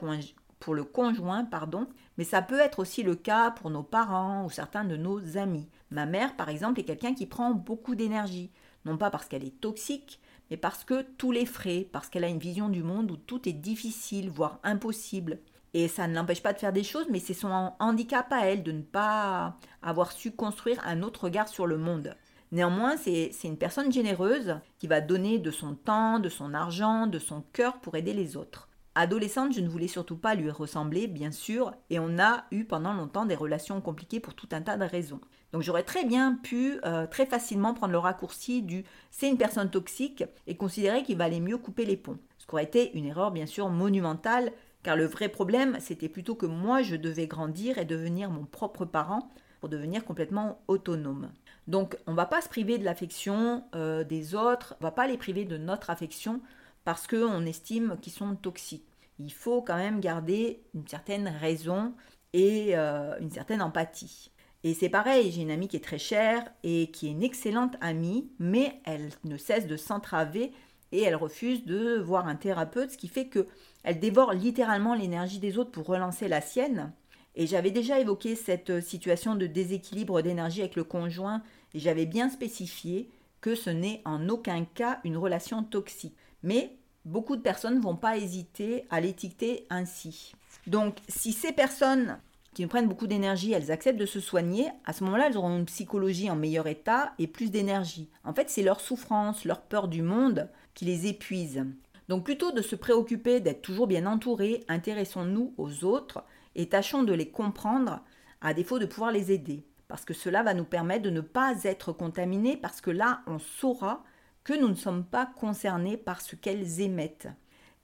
pour 0.60 0.74
le 0.74 0.84
conjoint, 0.84 1.44
pardon, 1.44 1.86
mais 2.18 2.24
ça 2.24 2.42
peut 2.42 2.60
être 2.60 2.80
aussi 2.80 3.02
le 3.02 3.14
cas 3.14 3.50
pour 3.50 3.70
nos 3.70 3.82
parents 3.82 4.44
ou 4.44 4.50
certains 4.50 4.84
de 4.84 4.96
nos 4.96 5.36
amis. 5.36 5.68
Ma 5.90 6.06
mère, 6.06 6.36
par 6.36 6.48
exemple, 6.48 6.80
est 6.80 6.84
quelqu'un 6.84 7.14
qui 7.14 7.26
prend 7.26 7.52
beaucoup 7.52 7.94
d'énergie 7.94 8.50
non 8.84 8.96
pas 8.96 9.10
parce 9.10 9.26
qu'elle 9.26 9.44
est 9.44 9.60
toxique, 9.60 10.20
mais 10.50 10.56
parce 10.56 10.84
que 10.84 11.02
tous 11.16 11.32
les 11.32 11.46
frais, 11.46 11.88
parce 11.90 12.08
qu'elle 12.08 12.24
a 12.24 12.28
une 12.28 12.38
vision 12.38 12.68
du 12.68 12.82
monde 12.82 13.10
où 13.10 13.16
tout 13.16 13.48
est 13.48 13.52
difficile, 13.54 14.30
voire 14.30 14.60
impossible. 14.62 15.38
Et 15.72 15.88
ça 15.88 16.06
ne 16.06 16.14
l'empêche 16.14 16.42
pas 16.42 16.52
de 16.52 16.58
faire 16.58 16.72
des 16.72 16.84
choses, 16.84 17.06
mais 17.10 17.18
c'est 17.18 17.34
son 17.34 17.72
handicap 17.80 18.32
à 18.32 18.46
elle 18.46 18.62
de 18.62 18.72
ne 18.72 18.82
pas 18.82 19.56
avoir 19.82 20.12
su 20.12 20.30
construire 20.32 20.80
un 20.86 21.02
autre 21.02 21.24
regard 21.24 21.48
sur 21.48 21.66
le 21.66 21.78
monde. 21.78 22.14
Néanmoins, 22.52 22.96
c'est 22.96 23.30
une 23.44 23.56
personne 23.56 23.92
généreuse 23.92 24.56
qui 24.78 24.86
va 24.86 25.00
donner 25.00 25.38
de 25.38 25.50
son 25.50 25.74
temps, 25.74 26.18
de 26.18 26.28
son 26.28 26.54
argent, 26.54 27.06
de 27.06 27.18
son 27.18 27.42
cœur 27.52 27.80
pour 27.80 27.96
aider 27.96 28.12
les 28.12 28.36
autres. 28.36 28.68
Adolescente, 28.96 29.52
je 29.52 29.60
ne 29.60 29.68
voulais 29.68 29.88
surtout 29.88 30.16
pas 30.16 30.36
lui 30.36 30.50
ressembler, 30.50 31.08
bien 31.08 31.32
sûr, 31.32 31.72
et 31.90 31.98
on 31.98 32.18
a 32.20 32.44
eu 32.52 32.64
pendant 32.64 32.92
longtemps 32.92 33.26
des 33.26 33.34
relations 33.34 33.80
compliquées 33.80 34.20
pour 34.20 34.34
tout 34.34 34.48
un 34.52 34.62
tas 34.62 34.76
de 34.76 34.84
raisons. 34.84 35.20
Donc 35.52 35.62
j'aurais 35.62 35.82
très 35.82 36.04
bien 36.04 36.34
pu 36.34 36.78
euh, 36.84 37.06
très 37.06 37.26
facilement 37.26 37.74
prendre 37.74 37.92
le 37.92 37.98
raccourci 37.98 38.62
du 38.62 38.84
c'est 39.10 39.28
une 39.28 39.36
personne 39.36 39.70
toxique 39.70 40.24
et 40.46 40.56
considérer 40.56 41.04
qu'il 41.04 41.16
valait 41.16 41.38
mieux 41.38 41.58
couper 41.58 41.84
les 41.84 41.96
ponts. 41.96 42.18
Ce 42.38 42.46
qui 42.46 42.54
aurait 42.54 42.64
été 42.64 42.96
une 42.96 43.06
erreur 43.06 43.30
bien 43.30 43.46
sûr 43.46 43.68
monumentale, 43.68 44.52
car 44.82 44.96
le 44.96 45.06
vrai 45.06 45.28
problème 45.28 45.76
c'était 45.78 46.08
plutôt 46.08 46.34
que 46.34 46.46
moi 46.46 46.82
je 46.82 46.96
devais 46.96 47.28
grandir 47.28 47.78
et 47.78 47.84
devenir 47.84 48.30
mon 48.30 48.44
propre 48.44 48.84
parent 48.84 49.30
pour 49.60 49.68
devenir 49.68 50.04
complètement 50.04 50.60
autonome. 50.66 51.30
Donc 51.66 51.96
on 52.06 52.12
ne 52.12 52.16
va 52.16 52.26
pas 52.26 52.42
se 52.42 52.48
priver 52.48 52.78
de 52.78 52.84
l'affection 52.84 53.64
euh, 53.74 54.04
des 54.04 54.34
autres, 54.34 54.76
on 54.80 54.84
ne 54.84 54.88
va 54.88 54.92
pas 54.92 55.06
les 55.06 55.16
priver 55.16 55.44
de 55.44 55.56
notre 55.56 55.90
affection 55.90 56.40
parce 56.84 57.06
qu'on 57.06 57.46
estime 57.46 57.96
qu'ils 58.00 58.12
sont 58.12 58.34
toxiques. 58.36 58.86
Il 59.18 59.32
faut 59.32 59.62
quand 59.62 59.76
même 59.76 60.00
garder 60.00 60.62
une 60.74 60.86
certaine 60.86 61.28
raison 61.28 61.94
et 62.32 62.76
euh, 62.76 63.18
une 63.20 63.30
certaine 63.30 63.62
empathie. 63.62 64.30
Et 64.64 64.74
c'est 64.74 64.88
pareil, 64.88 65.30
j'ai 65.30 65.42
une 65.42 65.50
amie 65.50 65.68
qui 65.68 65.76
est 65.76 65.84
très 65.84 65.98
chère 65.98 66.42
et 66.62 66.90
qui 66.90 67.06
est 67.06 67.10
une 67.10 67.22
excellente 67.22 67.76
amie, 67.80 68.30
mais 68.38 68.80
elle 68.84 69.10
ne 69.24 69.36
cesse 69.36 69.66
de 69.66 69.76
s'entraver 69.76 70.52
et 70.90 71.02
elle 71.02 71.16
refuse 71.16 71.64
de 71.64 71.98
voir 71.98 72.26
un 72.26 72.36
thérapeute, 72.36 72.92
ce 72.92 72.96
qui 72.96 73.08
fait 73.08 73.26
que 73.26 73.46
elle 73.82 74.00
dévore 74.00 74.32
littéralement 74.32 74.94
l'énergie 74.94 75.38
des 75.38 75.58
autres 75.58 75.70
pour 75.70 75.86
relancer 75.86 76.28
la 76.28 76.40
sienne. 76.40 76.92
Et 77.36 77.46
j'avais 77.46 77.70
déjà 77.70 77.98
évoqué 77.98 78.36
cette 78.36 78.80
situation 78.80 79.34
de 79.34 79.46
déséquilibre 79.46 80.22
d'énergie 80.22 80.60
avec 80.60 80.76
le 80.76 80.84
conjoint 80.84 81.42
et 81.74 81.78
j'avais 81.78 82.06
bien 82.06 82.30
spécifié 82.30 83.10
que 83.40 83.54
ce 83.54 83.70
n'est 83.70 84.00
en 84.04 84.28
aucun 84.28 84.64
cas 84.64 85.00
une 85.04 85.16
relation 85.16 85.62
toxique. 85.62 86.16
Mais 86.42 86.76
beaucoup 87.04 87.36
de 87.36 87.42
personnes 87.42 87.76
ne 87.76 87.82
vont 87.82 87.96
pas 87.96 88.16
hésiter 88.16 88.84
à 88.90 89.00
l'étiqueter 89.00 89.66
ainsi. 89.68 90.32
Donc 90.66 90.98
si 91.08 91.32
ces 91.32 91.52
personnes 91.52 92.18
qui 92.54 92.62
nous 92.62 92.68
prennent 92.68 92.88
beaucoup 92.88 93.08
d'énergie, 93.08 93.52
elles 93.52 93.72
acceptent 93.72 93.98
de 93.98 94.06
se 94.06 94.20
soigner, 94.20 94.68
à 94.86 94.92
ce 94.92 95.02
moment-là, 95.04 95.26
elles 95.26 95.36
auront 95.36 95.58
une 95.58 95.66
psychologie 95.66 96.30
en 96.30 96.36
meilleur 96.36 96.68
état 96.68 97.12
et 97.18 97.26
plus 97.26 97.50
d'énergie. 97.50 98.08
En 98.22 98.32
fait, 98.32 98.48
c'est 98.48 98.62
leur 98.62 98.80
souffrance, 98.80 99.44
leur 99.44 99.60
peur 99.60 99.88
du 99.88 100.02
monde 100.02 100.48
qui 100.74 100.84
les 100.84 101.06
épuise. 101.06 101.64
Donc 102.08 102.24
plutôt 102.24 102.52
de 102.52 102.62
se 102.62 102.76
préoccuper 102.76 103.40
d'être 103.40 103.62
toujours 103.62 103.86
bien 103.86 104.06
entouré, 104.06 104.62
intéressons-nous 104.68 105.54
aux 105.56 105.84
autres 105.84 106.22
et 106.54 106.68
tâchons 106.68 107.02
de 107.02 107.12
les 107.12 107.30
comprendre 107.30 108.00
à 108.40 108.54
défaut 108.54 108.78
de 108.78 108.86
pouvoir 108.86 109.12
les 109.12 109.32
aider. 109.32 109.64
Parce 109.88 110.04
que 110.04 110.14
cela 110.14 110.42
va 110.42 110.54
nous 110.54 110.64
permettre 110.64 111.02
de 111.02 111.10
ne 111.10 111.20
pas 111.20 111.64
être 111.64 111.92
contaminés, 111.92 112.56
parce 112.56 112.80
que 112.80 112.90
là, 112.90 113.20
on 113.26 113.38
saura 113.38 114.02
que 114.44 114.52
nous 114.52 114.68
ne 114.68 114.74
sommes 114.74 115.04
pas 115.04 115.26
concernés 115.26 115.96
par 115.96 116.20
ce 116.20 116.36
qu'elles 116.36 116.80
émettent. 116.80 117.28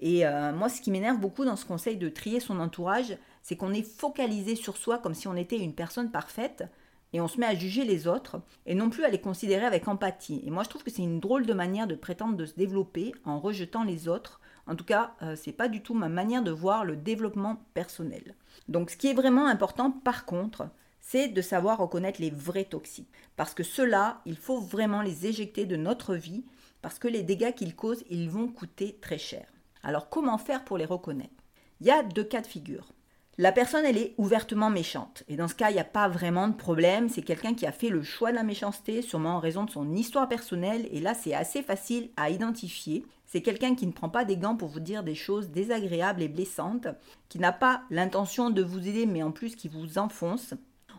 Et 0.01 0.27
euh, 0.27 0.53
moi, 0.53 0.69
ce 0.69 0.81
qui 0.81 0.91
m'énerve 0.91 1.19
beaucoup 1.19 1.45
dans 1.45 1.57
ce 1.57 1.67
conseil 1.67 1.97
de 1.97 2.09
trier 2.09 2.41
son 2.41 2.59
entourage, 2.59 3.17
c'est 3.43 3.57
qu'on 3.57 3.73
est 3.73 3.83
focalisé 3.83 4.57
sur 4.57 4.77
soi 4.77 4.99
comme 4.99 5.15
si 5.15 5.29
on 5.29 5.37
était 5.37 5.59
une 5.59 5.75
personne 5.75 6.11
parfaite, 6.11 6.65
et 7.13 7.21
on 7.21 7.29
se 7.29 7.39
met 7.41 7.47
à 7.47 7.55
juger 7.55 7.85
les 7.85 8.07
autres, 8.07 8.41
et 8.67 8.75
non 8.75 8.89
plus 8.89 9.05
à 9.05 9.09
les 9.09 9.21
considérer 9.21 9.67
avec 9.67 9.89
empathie. 9.89 10.43
Et 10.47 10.51
moi, 10.51 10.63
je 10.63 10.69
trouve 10.69 10.85
que 10.85 10.91
c'est 10.91 11.03
une 11.03 11.21
drôle 11.21 11.45
de 11.45 11.53
manière 11.53 11.87
de 11.87 11.95
prétendre 11.95 12.37
de 12.37 12.47
se 12.47 12.55
développer 12.55 13.13
en 13.25 13.41
rejetant 13.41 13.85
les 13.85 14.09
autres. 14.09 14.41
En 14.71 14.77
tout 14.77 14.85
cas, 14.85 15.15
ce 15.19 15.25
euh, 15.25 15.37
c'est 15.37 15.53
pas 15.53 15.67
du 15.67 15.83
tout 15.83 15.95
ma 15.95 16.09
manière 16.09 16.45
de 16.45 16.53
voir 16.53 16.85
le 16.85 16.95
développement 16.95 17.61
personnel. 17.75 18.37
Donc, 18.69 18.91
ce 18.91 18.97
qui 18.97 19.09
est 19.09 19.15
vraiment 19.15 19.49
important, 19.49 19.91
par 19.91 20.25
contre, 20.25 20.69
c'est 21.01 21.27
de 21.27 21.43
savoir 21.43 21.79
reconnaître 21.79 22.21
les 22.21 22.31
vrais 22.31 22.65
toxiques. 22.65 23.11
Parce 23.35 23.53
que 23.53 23.65
ceux-là, 23.65 24.21
il 24.27 24.37
faut 24.37 24.61
vraiment 24.61 25.03
les 25.03 25.27
éjecter 25.27 25.67
de 25.67 25.75
notre 25.75 26.15
vie, 26.15 26.45
parce 26.83 27.01
que 27.01 27.09
les 27.09 27.25
dégâts 27.25 27.53
qu'ils 27.53 27.75
causent, 27.75 28.05
ils 28.11 28.31
vont 28.31 28.47
coûter 28.47 28.97
très 29.01 29.19
cher. 29.19 29.45
Alors, 29.83 30.09
comment 30.09 30.39
faire 30.39 30.65
pour 30.65 30.79
les 30.79 30.85
reconnaître? 30.85 31.35
Il 31.81 31.89
y 31.89 31.91
a 31.91 32.05
deux 32.05 32.23
cas 32.23 32.41
de 32.41 32.47
figure. 32.47 32.93
La 33.39 33.51
personne, 33.51 33.85
elle 33.85 33.99
est 33.99 34.15
ouvertement 34.19 34.71
méchante. 34.71 35.25
Et 35.27 35.37
dans 35.37 35.49
ce 35.49 35.55
cas, 35.57 35.71
il 35.71 35.75
n'y 35.75 35.81
a 35.81 35.85
pas 35.85 36.09
vraiment 36.09 36.47
de 36.47 36.55
problème. 36.55 37.09
C'est 37.09 37.23
quelqu'un 37.23 37.55
qui 37.55 37.67
a 37.67 37.73
fait 37.73 37.89
le 37.89 38.03
choix 38.03 38.31
de 38.31 38.37
la 38.37 38.45
méchanceté, 38.45 39.03
sûrement 39.03 39.37
en 39.37 39.41
raison 39.41 39.65
de 39.65 39.71
son 39.71 39.95
histoire 39.95 40.29
personnelle. 40.29 40.87
Et 40.93 41.01
là, 41.01 41.15
c'est 41.15 41.35
assez 41.35 41.63
facile 41.63 42.11
à 42.17 42.31
identifier. 42.31 43.05
C'est 43.33 43.43
quelqu'un 43.43 43.75
qui 43.75 43.87
ne 43.87 43.93
prend 43.93 44.09
pas 44.09 44.25
des 44.25 44.37
gants 44.37 44.57
pour 44.57 44.69
vous 44.69 44.81
dire 44.81 45.05
des 45.05 45.15
choses 45.15 45.51
désagréables 45.51 46.23
et 46.23 46.29
blessantes, 46.29 46.89
qui 47.29 47.39
n'a 47.39 47.53
pas 47.53 47.83
l'intention 47.89 48.51
de 48.51 48.63
vous 48.63 48.89
aider, 48.89 49.07
mais 49.07 49.23
en 49.23 49.31
plus 49.31 49.55
qui 49.55 49.69
vous 49.69 49.99
enfonce. 49.99 50.55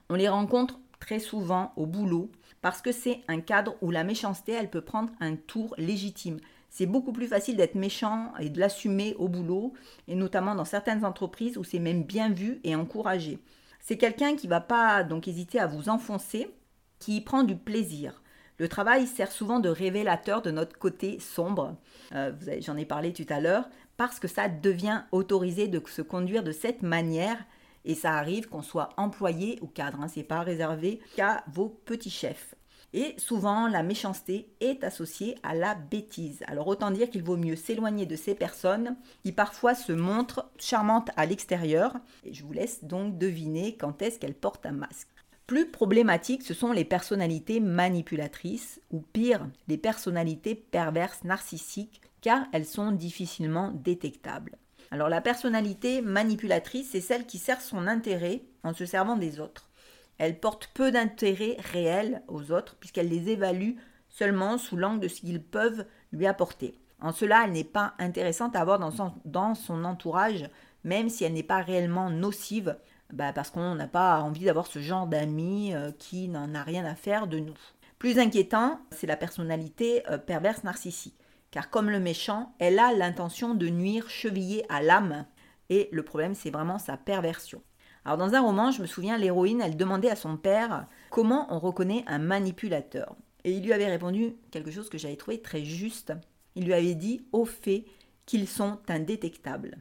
On 0.09 0.15
les 0.15 0.29
rencontre 0.29 0.79
très 0.99 1.19
souvent 1.19 1.73
au 1.75 1.85
boulot 1.85 2.31
parce 2.61 2.81
que 2.81 2.91
c'est 2.91 3.21
un 3.27 3.41
cadre 3.41 3.75
où 3.81 3.91
la 3.91 4.03
méchanceté, 4.03 4.53
elle 4.53 4.69
peut 4.69 4.81
prendre 4.81 5.11
un 5.19 5.35
tour 5.35 5.75
légitime 5.77 6.39
c'est 6.71 6.85
beaucoup 6.85 7.11
plus 7.11 7.27
facile 7.27 7.57
d'être 7.57 7.75
méchant 7.75 8.31
et 8.39 8.49
de 8.49 8.59
l'assumer 8.59 9.13
au 9.19 9.27
boulot, 9.27 9.73
et 10.07 10.15
notamment 10.15 10.55
dans 10.55 10.65
certaines 10.65 11.03
entreprises 11.03 11.57
où 11.57 11.65
c'est 11.65 11.79
même 11.79 12.03
bien 12.03 12.29
vu 12.29 12.61
et 12.63 12.75
encouragé. 12.75 13.39
C'est 13.81 13.97
quelqu'un 13.97 14.37
qui 14.37 14.47
va 14.47 14.61
pas 14.61 15.03
donc 15.03 15.27
hésiter 15.27 15.59
à 15.59 15.67
vous 15.67 15.89
enfoncer, 15.89 16.49
qui 16.97 17.17
y 17.17 17.21
prend 17.21 17.43
du 17.43 17.57
plaisir. 17.57 18.23
Le 18.61 18.69
travail 18.69 19.07
sert 19.07 19.31
souvent 19.31 19.59
de 19.59 19.69
révélateur 19.69 20.43
de 20.43 20.51
notre 20.51 20.77
côté 20.77 21.19
sombre, 21.19 21.77
euh, 22.13 22.31
j'en 22.59 22.77
ai 22.77 22.85
parlé 22.85 23.11
tout 23.11 23.25
à 23.29 23.39
l'heure, 23.39 23.67
parce 23.97 24.19
que 24.19 24.27
ça 24.27 24.49
devient 24.49 25.01
autorisé 25.11 25.67
de 25.67 25.81
se 25.87 26.03
conduire 26.03 26.43
de 26.43 26.51
cette 26.51 26.83
manière, 26.83 27.43
et 27.85 27.95
ça 27.95 28.13
arrive 28.13 28.49
qu'on 28.49 28.61
soit 28.61 28.89
employé 28.97 29.57
ou 29.63 29.65
cadre, 29.65 29.99
hein, 29.99 30.07
c'est 30.07 30.21
pas 30.21 30.41
réservé 30.41 31.01
qu'à 31.15 31.43
vos 31.51 31.69
petits 31.69 32.11
chefs. 32.11 32.53
Et 32.93 33.15
souvent, 33.17 33.67
la 33.67 33.81
méchanceté 33.81 34.53
est 34.59 34.83
associée 34.83 35.39
à 35.41 35.55
la 35.55 35.73
bêtise. 35.73 36.43
Alors 36.45 36.67
autant 36.67 36.91
dire 36.91 37.09
qu'il 37.09 37.23
vaut 37.23 37.37
mieux 37.37 37.55
s'éloigner 37.55 38.05
de 38.05 38.15
ces 38.15 38.35
personnes 38.35 38.95
qui 39.23 39.31
parfois 39.31 39.73
se 39.73 39.91
montrent 39.91 40.51
charmantes 40.59 41.09
à 41.15 41.25
l'extérieur. 41.25 41.95
Et 42.25 42.33
je 42.35 42.43
vous 42.43 42.53
laisse 42.53 42.83
donc 42.83 43.17
deviner 43.17 43.75
quand 43.75 44.03
est-ce 44.03 44.19
qu'elles 44.19 44.35
portent 44.35 44.67
un 44.67 44.73
masque. 44.73 45.07
Plus 45.51 45.69
problématiques, 45.69 46.43
ce 46.43 46.53
sont 46.53 46.71
les 46.71 46.85
personnalités 46.85 47.59
manipulatrices, 47.59 48.79
ou 48.89 49.01
pire, 49.01 49.49
les 49.67 49.77
personnalités 49.77 50.55
perverses 50.55 51.25
narcissiques, 51.25 51.99
car 52.21 52.45
elles 52.53 52.65
sont 52.65 52.93
difficilement 52.93 53.73
détectables. 53.73 54.57
Alors 54.91 55.09
la 55.09 55.19
personnalité 55.19 56.01
manipulatrice, 56.01 56.91
c'est 56.91 57.01
celle 57.01 57.25
qui 57.25 57.37
sert 57.37 57.59
son 57.59 57.87
intérêt 57.87 58.43
en 58.63 58.73
se 58.73 58.85
servant 58.85 59.17
des 59.17 59.41
autres. 59.41 59.69
Elle 60.17 60.39
porte 60.39 60.69
peu 60.73 60.89
d'intérêt 60.89 61.57
réel 61.73 62.23
aux 62.29 62.53
autres 62.53 62.77
puisqu'elle 62.79 63.09
les 63.09 63.27
évalue 63.27 63.75
seulement 64.07 64.57
sous 64.57 64.77
l'angle 64.77 65.01
de 65.01 65.09
ce 65.09 65.19
qu'ils 65.19 65.43
peuvent 65.43 65.85
lui 66.13 66.27
apporter. 66.27 66.79
En 67.01 67.11
cela, 67.11 67.41
elle 67.43 67.51
n'est 67.51 67.65
pas 67.65 67.93
intéressante 67.99 68.55
à 68.55 68.61
avoir 68.61 68.79
dans 68.79 68.91
son, 68.91 69.11
dans 69.25 69.53
son 69.55 69.83
entourage, 69.83 70.49
même 70.85 71.09
si 71.09 71.25
elle 71.25 71.33
n'est 71.33 71.43
pas 71.43 71.61
réellement 71.61 72.09
nocive, 72.09 72.77
bah, 73.13 73.33
parce 73.33 73.49
qu'on 73.49 73.75
n'a 73.75 73.87
pas 73.87 74.21
envie 74.21 74.45
d'avoir 74.45 74.67
ce 74.67 74.79
genre 74.79 75.07
d'amis 75.07 75.73
euh, 75.73 75.91
qui 75.91 76.27
n'en 76.27 76.55
a 76.55 76.63
rien 76.63 76.85
à 76.85 76.95
faire 76.95 77.27
de 77.27 77.39
nous. 77.39 77.57
Plus 77.99 78.19
inquiétant, 78.19 78.79
c'est 78.91 79.07
la 79.07 79.17
personnalité 79.17 80.03
euh, 80.09 80.17
perverse 80.17 80.63
narcissique, 80.63 81.17
car 81.51 81.69
comme 81.69 81.89
le 81.89 81.99
méchant, 81.99 82.53
elle 82.59 82.79
a 82.79 82.93
l'intention 82.93 83.53
de 83.53 83.69
nuire 83.69 84.09
chevillé 84.09 84.65
à 84.69 84.81
l'âme, 84.81 85.25
et 85.69 85.89
le 85.91 86.03
problème 86.03 86.33
c'est 86.33 86.51
vraiment 86.51 86.79
sa 86.79 86.97
perversion. 86.97 87.61
Alors 88.03 88.17
dans 88.17 88.33
un 88.33 88.41
roman, 88.41 88.71
je 88.71 88.81
me 88.81 88.87
souviens, 88.87 89.17
l'héroïne, 89.17 89.61
elle 89.61 89.77
demandait 89.77 90.09
à 90.09 90.15
son 90.15 90.37
père 90.37 90.87
comment 91.11 91.45
on 91.53 91.59
reconnaît 91.59 92.03
un 92.07 92.17
manipulateur. 92.17 93.15
Et 93.43 93.51
il 93.51 93.63
lui 93.63 93.73
avait 93.73 93.87
répondu 93.87 94.35
quelque 94.51 94.71
chose 94.71 94.89
que 94.89 94.97
j'avais 94.97 95.15
trouvé 95.15 95.41
très 95.41 95.63
juste. 95.63 96.13
Il 96.55 96.65
lui 96.65 96.73
avait 96.73 96.95
dit 96.95 97.25
au 97.31 97.45
fait 97.45 97.85
qu'ils 98.25 98.47
sont 98.47 98.79
indétectables. 98.87 99.77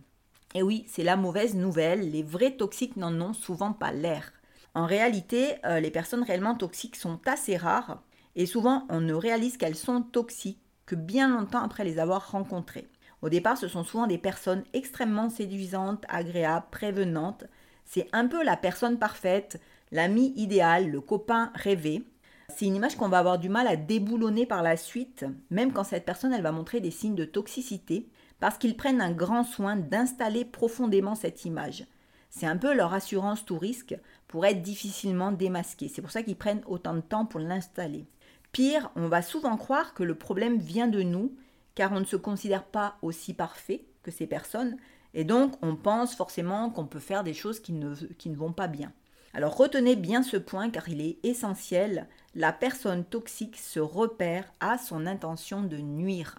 Et 0.54 0.62
oui, 0.62 0.84
c'est 0.88 1.04
la 1.04 1.16
mauvaise 1.16 1.54
nouvelle, 1.54 2.10
les 2.10 2.22
vrais 2.22 2.52
toxiques 2.52 2.96
n'en 2.96 3.20
ont 3.20 3.32
souvent 3.32 3.72
pas 3.72 3.92
l'air. 3.92 4.32
En 4.74 4.86
réalité, 4.86 5.54
euh, 5.64 5.80
les 5.80 5.90
personnes 5.90 6.22
réellement 6.22 6.54
toxiques 6.54 6.96
sont 6.96 7.20
assez 7.26 7.56
rares 7.56 8.02
et 8.36 8.46
souvent 8.46 8.86
on 8.88 9.00
ne 9.00 9.14
réalise 9.14 9.56
qu'elles 9.56 9.76
sont 9.76 10.02
toxiques 10.02 10.60
que 10.86 10.94
bien 10.94 11.28
longtemps 11.28 11.62
après 11.62 11.84
les 11.84 11.98
avoir 11.98 12.32
rencontrées. 12.32 12.88
Au 13.22 13.28
départ, 13.28 13.58
ce 13.58 13.68
sont 13.68 13.84
souvent 13.84 14.06
des 14.06 14.18
personnes 14.18 14.64
extrêmement 14.72 15.28
séduisantes, 15.28 16.04
agréables, 16.08 16.66
prévenantes, 16.70 17.44
c'est 17.90 18.08
un 18.12 18.28
peu 18.28 18.44
la 18.44 18.56
personne 18.56 19.00
parfaite, 19.00 19.60
l'ami 19.90 20.32
idéal, 20.36 20.88
le 20.88 21.00
copain 21.00 21.50
rêvé. 21.56 22.04
C'est 22.48 22.66
une 22.66 22.76
image 22.76 22.96
qu'on 22.96 23.08
va 23.08 23.18
avoir 23.18 23.40
du 23.40 23.48
mal 23.48 23.66
à 23.66 23.74
déboulonner 23.74 24.46
par 24.46 24.62
la 24.62 24.76
suite, 24.76 25.24
même 25.50 25.72
quand 25.72 25.82
cette 25.82 26.04
personne 26.04 26.32
elle 26.32 26.42
va 26.42 26.52
montrer 26.52 26.78
des 26.78 26.92
signes 26.92 27.16
de 27.16 27.24
toxicité, 27.24 28.08
parce 28.40 28.58
qu'ils 28.58 28.76
prennent 28.76 29.00
un 29.00 29.12
grand 29.12 29.44
soin 29.44 29.76
d'installer 29.76 30.44
profondément 30.44 31.14
cette 31.14 31.44
image. 31.44 31.86
C'est 32.30 32.46
un 32.46 32.56
peu 32.56 32.74
leur 32.74 32.94
assurance 32.94 33.44
tout 33.44 33.58
risque 33.58 33.96
pour 34.28 34.46
être 34.46 34.62
difficilement 34.62 35.32
démasqué. 35.32 35.88
C'est 35.88 36.02
pour 36.02 36.10
ça 36.10 36.22
qu'ils 36.22 36.36
prennent 36.36 36.62
autant 36.66 36.94
de 36.94 37.00
temps 37.00 37.26
pour 37.26 37.40
l'installer. 37.40 38.06
Pire, 38.52 38.90
on 38.96 39.08
va 39.08 39.22
souvent 39.22 39.56
croire 39.56 39.94
que 39.94 40.02
le 40.02 40.14
problème 40.14 40.58
vient 40.58 40.88
de 40.88 41.02
nous, 41.02 41.34
car 41.74 41.92
on 41.92 42.00
ne 42.00 42.04
se 42.04 42.16
considère 42.16 42.64
pas 42.64 42.96
aussi 43.02 43.34
parfait 43.34 43.84
que 44.02 44.10
ces 44.10 44.26
personnes, 44.26 44.76
et 45.12 45.24
donc, 45.24 45.54
on 45.62 45.76
pense 45.76 46.14
forcément 46.14 46.70
qu'on 46.70 46.86
peut 46.86 47.00
faire 47.00 47.24
des 47.24 47.34
choses 47.34 47.60
qui 47.60 47.72
ne, 47.72 47.94
qui 47.94 48.30
ne 48.30 48.36
vont 48.36 48.52
pas 48.52 48.68
bien. 48.68 48.92
Alors 49.32 49.56
retenez 49.56 49.96
bien 49.96 50.22
ce 50.22 50.36
point 50.36 50.70
car 50.70 50.88
il 50.88 51.00
est 51.00 51.18
essentiel. 51.22 52.08
La 52.34 52.52
personne 52.52 53.04
toxique 53.04 53.56
se 53.56 53.80
repère 53.80 54.52
à 54.60 54.76
son 54.78 55.06
intention 55.06 55.62
de 55.62 55.76
nuire. 55.76 56.36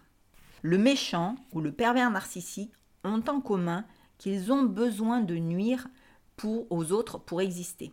Le 0.61 0.77
méchant 0.77 1.35
ou 1.53 1.61
le 1.61 1.71
pervers 1.71 2.11
narcissique 2.11 2.73
ont 3.03 3.23
en 3.27 3.41
commun 3.41 3.85
qu'ils 4.17 4.51
ont 4.51 4.63
besoin 4.63 5.21
de 5.21 5.35
nuire 5.35 5.87
aux 6.69 6.91
autres 6.91 7.17
pour 7.19 7.41
exister. 7.41 7.91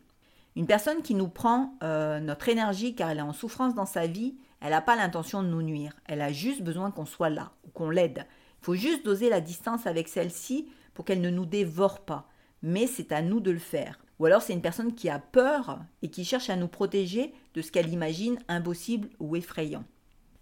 Une 0.57 0.67
personne 0.67 1.03
qui 1.03 1.15
nous 1.15 1.29
prend 1.29 1.75
euh, 1.83 2.21
notre 2.21 2.49
énergie 2.49 2.95
car 2.95 3.11
elle 3.11 3.19
est 3.19 3.23
en 3.23 3.33
souffrance 3.33 3.75
dans 3.75 3.87
sa 3.87 4.07
vie, 4.07 4.37
elle 4.61 4.71
n'a 4.71 4.81
pas 4.81 4.97
l'intention 4.97 5.43
de 5.43 5.49
nous 5.49 5.63
nuire. 5.63 5.93
Elle 6.07 6.21
a 6.21 6.33
juste 6.33 6.63
besoin 6.63 6.91
qu'on 6.91 7.07
soit 7.07 7.31
là 7.31 7.53
ou 7.67 7.71
qu'on 7.71 7.91
l'aide. 7.91 8.27
Il 8.61 8.65
faut 8.65 8.75
juste 8.75 9.05
doser 9.05 9.29
la 9.29 9.41
distance 9.41 9.87
avec 9.87 10.09
celle-ci 10.09 10.69
pour 10.95 11.05
qu'elle 11.05 11.21
ne 11.21 11.31
nous 11.31 11.47
dévore 11.47 12.01
pas. 12.01 12.29
Mais 12.63 12.87
c'est 12.87 13.13
à 13.13 13.23
nous 13.23 13.41
de 13.41 13.53
le 13.53 13.59
faire. 13.59 14.01
Ou 14.19 14.27
alors 14.27 14.43
c'est 14.43 14.53
une 14.53 14.63
personne 14.63 14.95
qui 14.95 15.09
a 15.09 15.21
peur 15.21 15.79
et 16.03 16.11
qui 16.11 16.25
cherche 16.25 16.51
à 16.51 16.57
nous 16.57 16.67
protéger 16.67 17.33
de 17.55 17.63
ce 17.63 17.71
qu'elle 17.71 17.93
imagine 17.93 18.39
impossible 18.49 19.11
ou 19.21 19.37
effrayant. 19.37 19.85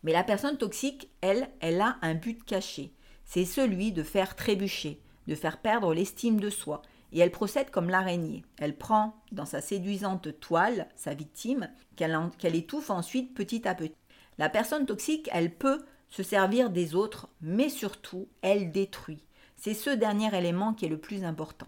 Mais 0.07 0.13
la 0.13 0.23
personne 0.23 0.57
toxique, 0.57 1.11
elle, 1.21 1.49
elle 1.59 1.81
a 1.81 1.97
un 2.01 2.15
but 2.15 2.45
caché. 2.45 2.93
C'est 3.25 3.45
celui 3.45 3.91
de 3.91 4.05
faire 4.05 4.37
trébucher, 4.37 5.01
de 5.27 5.35
faire 5.35 5.61
perdre 5.61 5.93
l'estime 5.93 6.39
de 6.39 6.49
soi. 6.49 6.83
Et 7.11 7.19
elle 7.19 7.33
procède 7.33 7.73
comme 7.73 7.91
l'araignée. 7.91 8.45
Elle 8.59 8.77
prend 8.77 9.21
dans 9.33 9.47
sa 9.47 9.61
séduisante 9.61 10.39
toile 10.39 10.87
sa 10.95 11.13
victime, 11.13 11.69
qu'elle 11.97 12.55
étouffe 12.55 12.91
ensuite 12.91 13.35
petit 13.35 13.67
à 13.67 13.75
petit. 13.75 13.97
La 14.39 14.49
personne 14.49 14.87
toxique, 14.87 15.29
elle 15.33 15.53
peut 15.53 15.85
se 16.09 16.23
servir 16.23 16.71
des 16.71 16.95
autres, 16.95 17.29
mais 17.41 17.69
surtout, 17.69 18.29
elle 18.43 18.71
détruit. 18.71 19.25
C'est 19.57 19.75
ce 19.75 19.91
dernier 19.91 20.33
élément 20.39 20.73
qui 20.73 20.85
est 20.85 20.91
le 20.91 21.01
plus 21.01 21.25
important. 21.25 21.67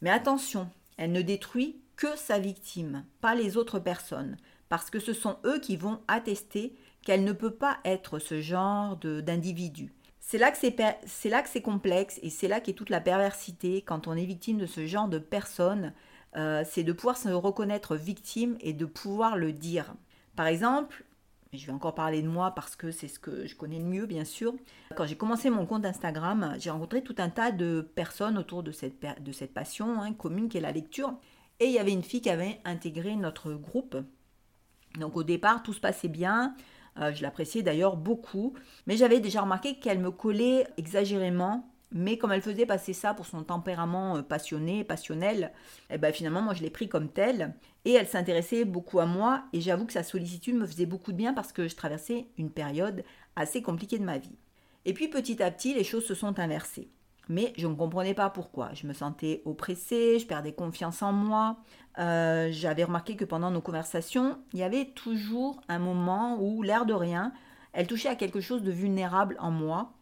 Mais 0.00 0.08
attention, 0.08 0.70
elle 0.96 1.12
ne 1.12 1.20
détruit 1.20 1.82
que 1.96 2.16
sa 2.16 2.38
victime, 2.38 3.04
pas 3.20 3.34
les 3.34 3.58
autres 3.58 3.78
personnes, 3.78 4.38
parce 4.70 4.88
que 4.88 5.00
ce 5.00 5.12
sont 5.12 5.36
eux 5.44 5.60
qui 5.60 5.76
vont 5.76 6.00
attester 6.08 6.74
qu'elle 7.04 7.24
ne 7.24 7.32
peut 7.32 7.54
pas 7.54 7.78
être 7.84 8.18
ce 8.18 8.40
genre 8.40 8.96
d'individu. 8.96 9.92
C'est 10.20 10.38
là 10.38 10.50
que 10.50 10.58
c'est 10.58 11.62
complexe 11.62 12.18
et 12.22 12.30
c'est 12.30 12.48
là 12.48 12.60
qu'est 12.60 12.72
toute 12.72 12.90
la 12.90 13.00
perversité 13.00 13.82
quand 13.82 14.08
on 14.08 14.14
est 14.14 14.24
victime 14.24 14.58
de 14.58 14.66
ce 14.66 14.86
genre 14.86 15.08
de 15.08 15.18
personnes 15.18 15.92
euh, 16.36 16.64
c'est 16.66 16.82
de 16.82 16.92
pouvoir 16.92 17.16
se 17.16 17.28
reconnaître 17.28 17.94
victime 17.96 18.56
et 18.60 18.72
de 18.72 18.86
pouvoir 18.86 19.36
le 19.36 19.52
dire. 19.52 19.94
Par 20.34 20.46
exemple, 20.46 21.04
je 21.52 21.64
vais 21.66 21.72
encore 21.72 21.94
parler 21.94 22.22
de 22.22 22.28
moi 22.28 22.50
parce 22.52 22.74
que 22.74 22.90
c'est 22.90 23.06
ce 23.06 23.20
que 23.20 23.46
je 23.46 23.54
connais 23.54 23.78
le 23.78 23.84
mieux, 23.84 24.06
bien 24.06 24.24
sûr. 24.24 24.52
Quand 24.96 25.06
j'ai 25.06 25.16
commencé 25.16 25.48
mon 25.48 25.64
compte 25.64 25.84
Instagram, 25.84 26.56
j'ai 26.58 26.70
rencontré 26.70 27.02
tout 27.02 27.14
un 27.18 27.28
tas 27.28 27.52
de 27.52 27.88
personnes 27.94 28.36
autour 28.36 28.64
de 28.64 28.72
cette, 28.72 28.96
de 29.22 29.32
cette 29.32 29.54
passion 29.54 30.00
hein, 30.00 30.12
commune 30.12 30.48
qu'est 30.48 30.60
la 30.60 30.72
lecture. 30.72 31.14
Et 31.60 31.66
il 31.66 31.72
y 31.72 31.78
avait 31.78 31.92
une 31.92 32.02
fille 32.02 32.20
qui 32.20 32.30
avait 32.30 32.60
intégré 32.64 33.14
notre 33.14 33.52
groupe. 33.52 33.96
Donc 34.98 35.16
au 35.16 35.22
départ, 35.22 35.62
tout 35.62 35.72
se 35.72 35.80
passait 35.80 36.08
bien. 36.08 36.56
Euh, 36.98 37.12
je 37.12 37.22
l'appréciais 37.22 37.62
d'ailleurs 37.62 37.96
beaucoup. 37.96 38.54
Mais 38.86 38.96
j'avais 38.96 39.20
déjà 39.20 39.42
remarqué 39.42 39.78
qu'elle 39.78 39.98
me 39.98 40.10
collait 40.10 40.66
exagérément 40.76 41.68
mais 41.94 42.18
comme 42.18 42.32
elle 42.32 42.42
faisait 42.42 42.66
passer 42.66 42.92
ça 42.92 43.14
pour 43.14 43.24
son 43.24 43.44
tempérament 43.44 44.16
euh, 44.16 44.22
passionné, 44.22 44.82
passionnel, 44.82 45.52
eh 45.90 45.96
ben 45.96 46.12
finalement, 46.12 46.42
moi, 46.42 46.52
je 46.52 46.62
l'ai 46.62 46.70
pris 46.70 46.88
comme 46.88 47.08
tel. 47.08 47.54
Et 47.84 47.92
elle 47.92 48.08
s'intéressait 48.08 48.64
beaucoup 48.64 48.98
à 48.98 49.06
moi. 49.06 49.44
Et 49.52 49.60
j'avoue 49.60 49.86
que 49.86 49.92
sa 49.92 50.02
sollicitude 50.02 50.56
me 50.56 50.66
faisait 50.66 50.86
beaucoup 50.86 51.12
de 51.12 51.16
bien 51.16 51.32
parce 51.32 51.52
que 51.52 51.68
je 51.68 51.76
traversais 51.76 52.26
une 52.36 52.50
période 52.50 53.04
assez 53.36 53.62
compliquée 53.62 53.98
de 53.98 54.04
ma 54.04 54.18
vie. 54.18 54.36
Et 54.84 54.92
puis 54.92 55.08
petit 55.08 55.40
à 55.40 55.50
petit, 55.52 55.72
les 55.72 55.84
choses 55.84 56.04
se 56.04 56.14
sont 56.14 56.38
inversées. 56.40 56.90
Mais 57.28 57.52
je 57.56 57.66
ne 57.66 57.74
comprenais 57.74 58.14
pas 58.14 58.30
pourquoi. 58.30 58.70
Je 58.74 58.86
me 58.86 58.92
sentais 58.92 59.42
oppressée, 59.44 60.18
je 60.18 60.26
perdais 60.26 60.52
confiance 60.52 61.02
en 61.02 61.12
moi. 61.12 61.56
Euh, 61.98 62.48
j'avais 62.50 62.84
remarqué 62.84 63.16
que 63.16 63.24
pendant 63.24 63.50
nos 63.50 63.60
conversations, 63.60 64.38
il 64.52 64.58
y 64.58 64.62
avait 64.62 64.86
toujours 64.86 65.60
un 65.68 65.78
moment 65.78 66.38
où, 66.40 66.62
l'air 66.62 66.86
de 66.86 66.94
rien, 66.94 67.32
elle 67.72 67.86
touchait 67.86 68.08
à 68.08 68.16
quelque 68.16 68.40
chose 68.40 68.62
de 68.62 68.70
vulnérable 68.70 69.36
en 69.40 69.50
moi 69.50 69.94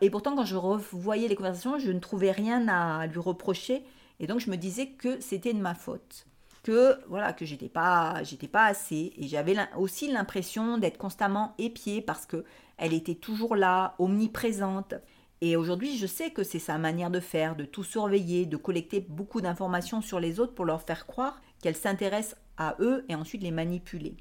et, 0.00 0.10
pourtant, 0.10 0.34
quand 0.34 0.44
je 0.44 0.56
revoyais 0.56 1.28
les 1.28 1.36
conversations, 1.36 1.78
je 1.78 1.90
ne 1.92 2.00
trouvais 2.00 2.32
rien 2.32 2.68
à 2.68 3.06
lui 3.06 3.20
reprocher. 3.20 3.84
Et 4.18 4.26
donc, 4.26 4.40
je 4.40 4.50
me 4.50 4.56
disais 4.56 4.88
que 4.88 5.20
c'était 5.20 5.52
de 5.52 5.60
ma 5.60 5.74
faute. 5.74 6.26
Que, 6.62 6.98
voilà, 7.08 7.32
que 7.32 7.44
j'étais 7.44 7.68
pas, 7.68 8.22
j'étais 8.24 8.48
pas 8.48 8.66
assez. 8.66 9.12
Et 9.16 9.28
j'avais 9.28 9.56
aussi 9.78 10.10
l'impression 10.12 10.76
d'être 10.76 10.98
constamment 10.98 11.54
épiée 11.58 12.02
parce 12.02 12.26
que 12.26 12.44
elle 12.76 12.92
était 12.92 13.14
toujours 13.14 13.56
là, 13.56 13.94
omniprésente. 13.98 14.94
Et 15.42 15.56
aujourd'hui, 15.56 15.96
je 15.96 16.06
sais 16.06 16.30
que 16.30 16.44
c'est 16.44 16.58
sa 16.58 16.76
manière 16.76 17.10
de 17.10 17.20
faire, 17.20 17.56
de 17.56 17.64
tout 17.64 17.82
surveiller, 17.82 18.44
de 18.44 18.58
collecter 18.58 19.00
beaucoup 19.00 19.40
d'informations 19.40 20.02
sur 20.02 20.20
les 20.20 20.38
autres 20.38 20.54
pour 20.54 20.66
leur 20.66 20.82
faire 20.82 21.06
croire 21.06 21.40
qu'elle 21.62 21.76
s'intéresse 21.76 22.36
à 22.58 22.76
eux 22.80 23.06
et 23.08 23.14
ensuite 23.14 23.42
les 23.42 23.50
manipuler. 23.50 24.16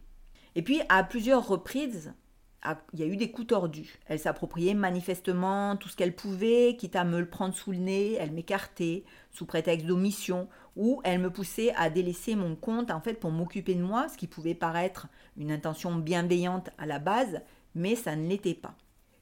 Et 0.56 0.62
puis, 0.62 0.82
à 0.88 1.04
plusieurs 1.04 1.46
reprises, 1.46 2.14
il 2.94 3.00
y 3.00 3.04
a 3.04 3.06
eu 3.06 3.18
des 3.18 3.32
coups 3.32 3.48
tordus. 3.48 4.00
Elle 4.06 4.20
s'appropriait 4.20 4.74
manifestement 4.74 5.76
tout 5.76 5.90
ce 5.90 5.98
qu'elle 5.98 6.16
pouvait, 6.16 6.78
quitte 6.78 6.96
à 6.96 7.04
me 7.04 7.20
le 7.20 7.30
prendre 7.30 7.54
sous 7.54 7.72
le 7.72 7.78
nez, 7.78 8.14
elle 8.14 8.32
m'écartait 8.32 9.04
sous 9.32 9.46
prétexte 9.46 9.86
d'omission, 9.86 10.48
ou 10.78 11.02
elle 11.04 11.20
me 11.20 11.32
poussait 11.32 11.74
à 11.76 11.90
délaisser 11.90 12.36
mon 12.36 12.56
compte 12.56 12.92
en 12.92 13.02
fait 13.02 13.16
pour 13.16 13.32
m'occuper 13.32 13.76
de 13.76 13.84
moi, 13.84 14.08
ce 14.08 14.18
qui 14.18 14.28
pouvait 14.28 14.56
paraître 14.56 15.08
une 15.38 15.52
intention 15.52 15.96
bienveillante 15.96 16.70
à 16.78 16.86
la 16.86 17.00
base, 17.00 17.42
mais 17.76 17.96
ça 17.96 18.16
ne 18.16 18.28
l'était 18.28 18.54
pas. 18.54 18.76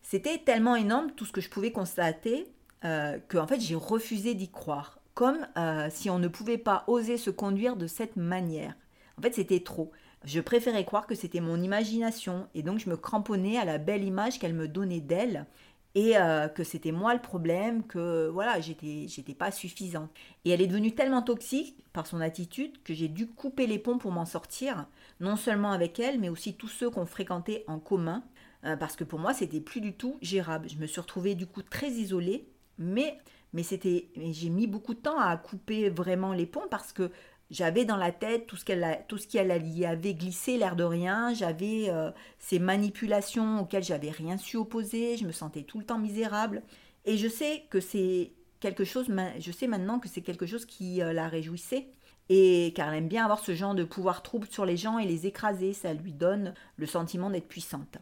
C'était 0.10 0.38
tellement 0.38 0.78
énorme 0.78 1.12
tout 1.12 1.26
ce 1.26 1.34
que 1.34 1.42
je 1.42 1.50
pouvais 1.50 1.74
constater 1.74 2.48
euh, 2.86 3.18
que 3.28 3.38
en 3.38 3.46
fait 3.46 3.60
j'ai 3.60 3.76
refusé 3.76 4.36
d'y 4.36 4.50
croire, 4.50 5.00
comme 5.16 5.46
euh, 5.58 5.90
si 5.92 6.10
on 6.10 6.18
ne 6.18 6.30
pouvait 6.30 6.58
pas 6.58 6.86
oser 6.88 7.18
se 7.18 7.30
conduire 7.30 7.76
de 7.76 7.88
cette 7.88 8.16
manière. 8.16 8.74
En 9.18 9.22
fait 9.22 9.36
c'était 9.36 9.60
trop. 9.60 9.92
Je 10.24 10.40
préférais 10.40 10.86
croire 10.86 11.08
que 11.08 11.14
c'était 11.16 11.42
mon 11.42 11.62
imagination 11.62 12.48
et 12.56 12.64
donc 12.64 12.80
je 12.80 12.90
me 12.90 12.96
cramponnais 12.96 13.58
à 13.58 13.66
la 13.66 13.80
belle 13.80 14.06
image 14.06 14.40
qu'elle 14.40 14.54
me 14.54 14.70
donnait 14.70 15.02
d'elle 15.02 15.46
et 15.94 16.16
euh, 16.16 16.48
que 16.48 16.64
c'était 16.64 16.94
moi 16.94 17.14
le 17.14 17.22
problème, 17.22 17.84
que 17.84 18.30
voilà, 18.30 18.62
j'étais 18.62 19.08
j'étais 19.10 19.34
pas 19.34 19.52
suffisante. 19.52 20.10
Et 20.46 20.52
elle 20.52 20.62
est 20.62 20.68
devenue 20.68 20.96
tellement 20.96 21.22
toxique 21.22 21.76
par 21.92 22.08
son 22.08 22.22
attitude 22.22 22.82
que 22.84 22.94
j'ai 22.94 23.10
dû 23.10 23.28
couper 23.28 23.68
les 23.68 23.78
ponts 23.78 23.98
pour 23.98 24.14
m'en 24.14 24.26
sortir, 24.26 24.88
non 25.20 25.36
seulement 25.36 25.74
avec 25.74 26.00
elle, 26.00 26.18
mais 26.18 26.30
aussi 26.30 26.54
tous 26.54 26.70
ceux 26.70 26.90
qu'on 26.90 27.06
fréquentait 27.06 27.66
en 27.68 27.80
commun, 27.80 28.24
euh, 28.66 28.76
parce 28.76 28.96
que 28.96 29.04
pour 29.04 29.20
moi 29.20 29.34
c'était 29.34 29.62
plus 29.62 29.82
du 29.82 29.94
tout 29.94 30.18
gérable. 30.22 30.70
Je 30.70 30.78
me 30.78 30.88
suis 30.88 31.02
retrouvée 31.02 31.36
du 31.36 31.48
coup 31.48 31.62
très 31.62 31.90
isolée, 31.90 32.48
mais 32.78 33.18
mais 33.54 33.64
c'était 33.64 34.10
j'ai 34.16 34.50
mis 34.50 34.68
beaucoup 34.68 34.94
de 34.94 35.00
temps 35.00 35.20
à 35.20 35.36
couper 35.38 35.89
vraiment 35.89 36.34
les 36.34 36.46
ponts 36.46 36.67
parce 36.70 36.93
que 36.93 37.12
j'avais 37.50 37.86
dans 37.86 37.96
la 37.96 38.12
tête 38.12 38.46
tout 38.46 38.58
ce 38.58 38.65
qu'elle 38.65 39.06
tout 39.08 39.17
ce 39.17 39.28
qu'elle 39.28 39.65
y 39.67 39.86
avait 39.86 40.13
glissé 40.13 40.58
l'air 40.58 40.76
de 40.76 40.84
rien. 40.84 41.34
J'avais 41.34 41.86
euh, 41.89 42.12
ces 42.39 42.60
manipulations 42.60 43.62
auxquelles 43.62 43.84
j'avais 43.84 44.12
rien 44.12 44.38
su 44.38 44.58
opposer. 44.58 45.17
Je 45.17 45.26
me 45.26 45.32
sentais 45.32 45.63
tout 45.63 45.80
le 45.80 45.86
temps 45.86 45.98
misérable. 45.98 46.62
Et 47.06 47.17
je 47.17 47.28
sais 47.28 47.63
que 47.70 47.80
c'est 47.80 48.34
quelque 48.60 48.84
chose 48.84 49.08
je 49.39 49.52
sais 49.52 49.67
maintenant 49.67 50.00
que 50.00 50.10
c'est 50.10 50.22
quelque 50.22 50.46
chose 50.46 50.65
qui 50.65 51.02
euh, 51.02 51.13
la 51.13 51.30
réjouissait. 51.30 51.88
Et 52.30 52.74
car 52.76 52.89
elle 52.89 52.98
aime 52.98 53.08
bien 53.08 53.24
avoir 53.24 53.39
ce 53.39 53.56
genre 53.56 53.76
de 53.76 53.86
pouvoir 53.86 54.22
trouble 54.24 54.48
sur 54.48 54.65
les 54.65 54.76
gens 54.76 55.00
et 55.00 55.06
les 55.06 55.26
écraser. 55.28 55.72
Ça 55.74 55.93
lui 55.93 56.12
donne 56.12 56.54
le 56.76 56.86
sentiment 56.86 57.30
d'être 57.30 57.48
puissante 57.48 57.98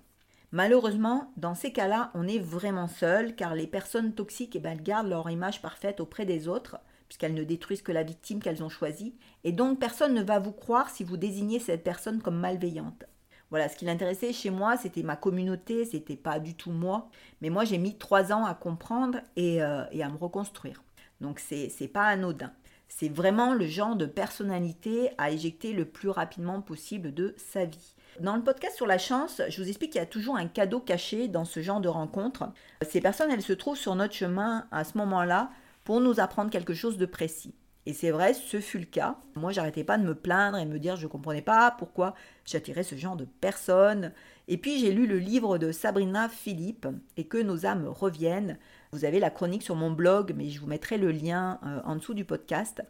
Malheureusement, 0.56 1.34
dans 1.36 1.54
ces 1.54 1.74
cas-là, 1.74 2.12
on 2.14 2.30
est 2.30 2.40
vraiment 2.40 2.88
seul 2.88 3.36
car 3.36 3.56
les 3.56 3.68
personnes 3.68 4.14
toxiques 4.14 4.56
eh 4.56 4.60
ben, 4.60 4.82
gardent 4.82 5.10
leur 5.10 5.30
image 5.30 5.62
parfaite 5.62 6.00
auprès 6.00 6.26
des 6.26 6.48
autres 6.48 6.78
puisqu'elles 7.10 7.34
ne 7.34 7.44
détruisent 7.44 7.82
que 7.82 7.92
la 7.92 8.04
victime 8.04 8.40
qu'elles 8.42 8.64
ont 8.64 8.70
choisie, 8.70 9.16
et 9.44 9.52
donc 9.52 9.82
personne 9.82 10.14
ne 10.14 10.24
va 10.24 10.40
vous 10.40 10.54
croire 10.54 10.90
si 10.90 11.04
vous 11.04 11.18
désignez 11.18 11.60
cette 11.60 11.84
personne 11.84 12.22
comme 12.22 12.40
malveillante. 12.40 13.04
Voilà, 13.50 13.68
ce 13.68 13.76
qui 13.76 13.84
l'intéressait 13.84 14.32
chez 14.32 14.50
moi, 14.50 14.78
c'était 14.78 15.04
ma 15.04 15.18
communauté, 15.18 15.84
c'était 15.84 16.16
pas 16.16 16.40
du 16.40 16.56
tout 16.56 16.72
moi, 16.72 17.10
mais 17.42 17.50
moi 17.50 17.66
j'ai 17.66 17.78
mis 17.78 17.98
trois 17.98 18.32
ans 18.32 18.46
à 18.46 18.56
comprendre 18.56 19.20
et, 19.36 19.62
euh, 19.62 19.84
à 19.84 20.10
me 20.10 20.18
reconstruire. 20.18 20.82
Donc 21.20 21.40
c'est 21.40 21.92
pas 21.92 22.06
anodin. 22.06 22.54
C'est 22.88 23.10
vraiment 23.10 23.54
le 23.54 23.68
genre 23.68 23.98
de 23.98 24.06
personnalité 24.06 25.10
à 25.18 25.32
éjecter 25.32 25.74
le 25.74 25.84
plus 25.84 26.08
rapidement 26.08 26.62
possible 26.62 27.14
de 27.14 27.36
sa 27.36 27.66
vie. 27.66 27.96
Dans 28.22 28.38
le 28.38 28.44
podcast 28.44 28.78
sur 28.78 28.88
la 28.88 28.98
chance, 28.98 29.42
je 29.50 29.62
vous 29.62 29.68
explique 29.68 29.92
qu'il 29.92 30.00
y 30.00 30.04
a 30.04 30.08
toujours 30.08 30.38
un 30.38 30.48
cadeau 30.48 30.80
caché 30.80 31.28
dans 31.28 31.44
ce 31.44 31.62
genre 31.62 31.82
de 31.82 31.90
rencontre. 31.90 32.46
Ces 32.82 33.02
personnes, 33.02 33.30
elles 33.30 33.42
se 33.42 33.52
trouvent 33.52 33.78
sur 33.78 33.94
notre 33.96 34.14
chemin 34.14 34.68
à 34.72 34.86
ce 34.86 34.98
moment-là 35.00 35.50
pour 35.84 36.00
nous 36.00 36.22
apprendre 36.22 36.50
quelque 36.50 36.74
chose 36.74 36.98
de 36.98 37.06
précis. 37.06 37.54
Et 37.86 37.94
c'est 37.94 38.12
vrai, 38.12 38.34
ce 38.34 38.62
fut 38.62 38.80
le 38.80 38.86
cas. 38.86 39.18
Moi, 39.36 39.52
j'arrêtais 39.52 39.84
pas 39.84 39.98
de 39.98 40.06
me 40.06 40.16
plaindre 40.16 40.58
et 40.58 40.66
me 40.66 40.80
dire 40.80 40.96
je 40.96 41.04
ne 41.04 41.12
comprenais 41.12 41.42
pas 41.42 41.72
pourquoi 41.78 42.16
j'attirais 42.46 42.84
ce 42.84 42.96
genre 42.96 43.18
de 43.18 43.26
personnes. 43.26 44.14
Et 44.48 44.58
puis 44.58 44.80
j'ai 44.80 44.94
lu 44.94 45.08
le 45.08 45.20
livre 45.20 45.58
de 45.58 45.74
Sabrina 45.74 46.30
Philippe 46.30 46.88
et 47.18 47.26
que 47.26 47.38
nos 47.38 47.66
âmes 47.66 47.88
reviennent. 47.88 48.58
Vous 48.94 49.04
avez 49.04 49.20
la 49.20 49.30
chronique 49.30 49.62
sur 49.62 49.76
mon 49.76 49.92
blog, 49.92 50.34
mais 50.38 50.50
je 50.50 50.62
vous 50.62 50.68
mettrai 50.68 50.98
le 50.98 51.12
lien 51.12 51.60
euh, 51.66 51.82
en 51.84 51.98
dessous 51.98 52.14
du 52.14 52.24
podcast. 52.24 52.82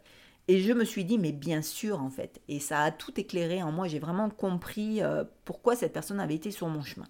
Et 0.48 0.60
je 0.60 0.72
me 0.72 0.84
suis 0.84 1.04
dit, 1.04 1.18
mais 1.18 1.32
bien 1.32 1.62
sûr, 1.62 2.00
en 2.00 2.10
fait. 2.10 2.40
Et 2.48 2.60
ça 2.60 2.82
a 2.82 2.90
tout 2.92 3.18
éclairé 3.18 3.62
en 3.62 3.72
moi. 3.72 3.88
J'ai 3.88 3.98
vraiment 3.98 4.30
compris 4.30 5.02
euh, 5.02 5.24
pourquoi 5.44 5.74
cette 5.74 5.92
personne 5.92 6.20
avait 6.20 6.36
été 6.36 6.50
sur 6.50 6.68
mon 6.68 6.82
chemin. 6.82 7.08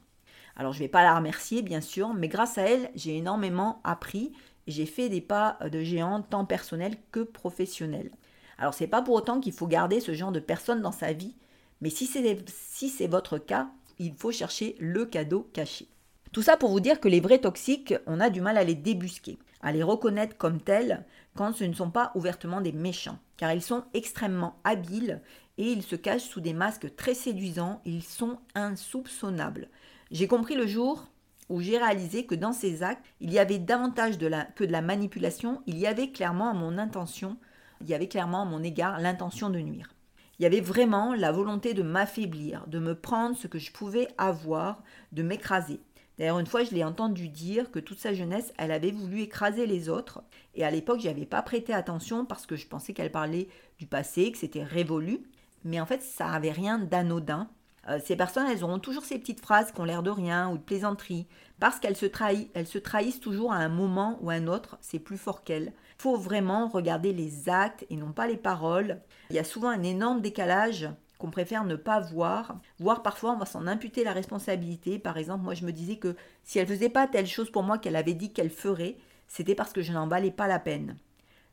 Alors, 0.57 0.72
je 0.72 0.79
ne 0.79 0.85
vais 0.85 0.88
pas 0.88 1.03
la 1.03 1.14
remercier, 1.14 1.61
bien 1.61 1.83
sûr, 1.83 2.14
mais 2.14 2.29
grâce 2.29 2.57
à 2.57 2.62
elle, 2.62 2.90
j'ai 2.94 3.16
énormément 3.16 3.81
appris 3.85 4.33
j'ai 4.66 4.87
fait 4.87 5.09
des 5.09 5.20
pas 5.20 5.59
de 5.70 5.83
géant 5.83 6.22
tant 6.22 6.44
personnels 6.44 6.96
que 7.12 7.20
professionnels. 7.20 8.11
Alors 8.59 8.75
c'est 8.75 8.87
pas 8.87 9.03
pour 9.03 9.14
autant 9.14 9.40
qu'il 9.40 9.53
faut 9.53 9.66
garder 9.66 10.01
ce 10.01 10.14
genre 10.14 10.33
de 10.33 10.40
personnes 10.40 10.83
dans 10.83 10.92
sa 10.92 11.12
vie, 11.12 11.35
mais 11.81 11.90
si 11.90 12.07
c'est 12.07 13.07
votre 13.07 13.38
cas, 13.38 13.68
il 13.99 14.14
faut 14.14 14.33
chercher 14.33 14.77
le 14.79 15.05
cadeau 15.05 15.49
caché. 15.53 15.88
Tout 16.33 16.42
ça 16.42 16.57
pour 16.57 16.70
vous 16.70 16.81
dire 16.81 17.01
que 17.01 17.09
les 17.09 17.20
vrais 17.20 17.38
toxiques, 17.38 17.94
on 18.07 18.20
a 18.20 18.31
du 18.31 18.40
mal 18.40 18.59
à 18.59 18.64
les 18.64 18.75
débusquer, 18.75 19.38
à 19.62 19.72
les 19.72 19.83
reconnaître 19.83 20.37
comme 20.37 20.61
tels 20.61 21.05
quand 21.35 21.55
ce 21.55 21.64
ne 21.64 21.75
sont 21.75 21.90
pas 21.90 22.12
ouvertement 22.14 22.61
des 22.61 22.72
méchants, 22.72 23.18
car 23.37 23.53
ils 23.53 23.62
sont 23.62 23.85
extrêmement 23.94 24.59
habiles 24.64 25.20
et 25.59 25.70
ils 25.70 25.83
se 25.83 25.96
cachent 25.96 26.22
sous 26.22 26.40
des 26.40 26.53
masques 26.53 26.94
très 26.96 27.14
séduisants, 27.14 27.81
ils 27.85 28.03
sont 28.03 28.38
insoupçonnables. 28.55 29.68
J'ai 30.11 30.29
compris 30.29 30.55
le 30.55 30.66
jour 30.66 31.07
où 31.49 31.61
j'ai 31.61 31.79
réalisé 31.79 32.27
que 32.27 32.35
dans 32.35 32.53
ces 32.53 32.83
actes, 32.83 33.05
il 33.20 33.33
y 33.33 33.38
avait 33.38 33.59
davantage 33.59 34.18
que 34.55 34.64
de 34.64 34.72
la 34.72 34.83
manipulation, 34.83 35.62
il 35.66 35.79
y 35.79 35.87
avait 35.87 36.11
clairement 36.11 36.51
à 36.51 36.55
mon 36.55 36.79
intention, 36.79 37.37
il 37.81 37.88
y 37.88 37.94
avait 37.94 38.09
clairement 38.09 38.42
à 38.42 38.46
mon 38.46 38.62
égard 38.62 39.01
l'intention 39.01 39.51
de 39.51 39.61
nuire. 39.61 39.92
Il 40.38 40.42
y 40.42 40.46
avait 40.46 40.61
vraiment 40.61 41.14
la 41.14 41.33
volonté 41.33 41.72
de 41.72 41.83
m'affaiblir, 41.83 42.66
de 42.66 42.79
me 42.79 42.94
prendre 42.94 43.37
ce 43.37 43.46
que 43.46 43.59
je 43.59 43.72
pouvais 43.72 44.09
avoir, 44.18 44.83
de 45.12 45.22
m'écraser. 45.22 45.81
D'ailleurs, 46.18 46.38
une 46.38 46.46
fois, 46.46 46.64
je 46.64 46.74
l'ai 46.74 46.85
entendu 46.85 47.29
dire 47.29 47.70
que 47.70 47.79
toute 47.79 47.98
sa 47.98 48.14
jeunesse, 48.14 48.52
elle 48.57 48.72
avait 48.72 48.90
voulu 48.90 49.20
écraser 49.20 49.66
les 49.66 49.88
autres. 49.88 50.22
Et 50.55 50.64
à 50.64 50.70
l'époque, 50.70 51.00
je 51.00 51.09
avais 51.09 51.26
pas 51.26 51.42
prêté 51.42 51.74
attention 51.74 52.24
parce 52.24 52.46
que 52.46 52.57
je 52.57 52.66
pensais 52.66 52.94
qu'elle 52.94 53.12
parlait 53.12 53.48
du 53.79 53.87
passé, 53.87 54.33
que 54.33 54.38
c'était 54.38 54.64
révolu. 54.64 55.20
Mais 55.64 55.81
en 55.81 55.87
fait, 55.87 56.02
ça 56.02 56.31
n'avait 56.31 56.52
rien 56.52 56.79
d'anodin. 56.79 57.48
Euh, 57.88 57.98
ces 58.05 58.16
personnes, 58.16 58.46
elles 58.50 58.64
auront 58.64 58.79
toujours 58.79 59.05
ces 59.05 59.18
petites 59.18 59.40
phrases 59.40 59.72
qui 59.72 59.81
ont 59.81 59.85
l'air 59.85 60.02
de 60.02 60.11
rien 60.11 60.50
ou 60.50 60.59
de 60.59 60.62
plaisanterie, 60.62 61.26
parce 61.61 61.79
qu'elles 61.79 61.96
se, 61.96 62.07
elles 62.55 62.66
se 62.66 62.79
trahissent 62.79 63.20
toujours 63.20 63.52
à 63.52 63.57
un 63.57 63.68
moment 63.68 64.18
ou 64.22 64.31
à 64.31 64.35
un 64.35 64.46
autre, 64.48 64.76
c'est 64.81 64.98
plus 64.98 65.18
fort 65.18 65.44
qu'elles. 65.44 65.72
Il 65.98 66.02
faut 66.02 66.16
vraiment 66.16 66.68
regarder 66.68 67.12
les 67.12 67.48
actes 67.48 67.87
et 67.88 67.96
non 67.96 68.12
pas 68.12 68.26
les 68.26 68.37
paroles. 68.37 69.00
Il 69.31 69.37
y 69.37 69.38
a 69.38 69.44
souvent 69.44 69.68
un 69.68 69.83
énorme 69.83 70.20
décalage 70.20 70.88
qu'on 71.18 71.31
préfère 71.31 71.64
ne 71.64 71.76
pas 71.76 72.00
voir, 72.00 72.59
voire 72.79 73.02
parfois 73.02 73.33
on 73.33 73.38
va 73.38 73.46
s'en 73.46 73.66
imputer 73.66 74.05
la 74.05 74.12
responsabilité. 74.12 74.98
Par 74.98 75.18
exemple, 75.18 75.44
moi 75.44 75.55
je 75.55 75.64
me 75.64 75.72
disais 75.72 75.96
que 75.96 76.16
si 76.44 76.59
elle 76.59 76.66
faisait 76.66 76.88
pas 76.88 77.07
telle 77.07 77.26
chose 77.26 77.50
pour 77.50 77.62
moi 77.62 77.79
qu'elle 77.79 77.96
avait 77.96 78.14
dit 78.14 78.33
qu'elle 78.33 78.50
ferait, 78.50 78.96
c'était 79.29 79.55
parce 79.55 79.72
que 79.72 79.83
je 79.83 79.92
n'en 79.92 80.07
valais 80.07 80.31
pas 80.31 80.46
la 80.46 80.59
peine. 80.59 80.96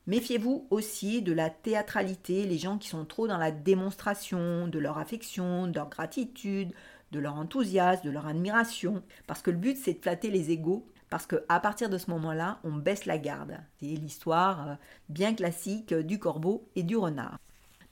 Méfiez-vous 0.05 0.67
aussi 0.69 1.21
de 1.21 1.31
la 1.31 1.49
théâtralité, 1.49 2.45
les 2.45 2.57
gens 2.57 2.77
qui 2.77 2.89
sont 2.89 3.05
trop 3.05 3.27
dans 3.27 3.37
la 3.37 3.51
démonstration 3.51 4.67
de 4.67 4.79
leur 4.79 4.97
affection, 4.97 5.67
de 5.67 5.75
leur 5.75 5.89
gratitude, 5.89 6.73
de 7.13 7.19
leur 7.19 7.35
enthousiasme, 7.35 8.05
de 8.05 8.11
leur 8.11 8.27
admiration, 8.27 9.01
parce 9.27 9.41
que 9.41 9.51
le 9.51 9.57
but 9.57 9.77
c'est 9.77 9.93
de 9.93 10.01
flatter 10.01 10.29
les 10.29 10.51
égaux, 10.51 10.85
parce 11.09 11.27
qu'à 11.27 11.59
partir 11.59 11.89
de 11.89 11.99
ce 11.99 12.09
moment-là, 12.09 12.57
on 12.63 12.73
baisse 12.73 13.05
la 13.05 13.19
garde. 13.19 13.59
C'est 13.79 13.85
l'histoire 13.85 14.67
euh, 14.67 14.75
bien 15.09 15.35
classique 15.35 15.93
du 15.93 16.17
corbeau 16.17 16.67
et 16.75 16.81
du 16.81 16.97
renard. 16.97 17.37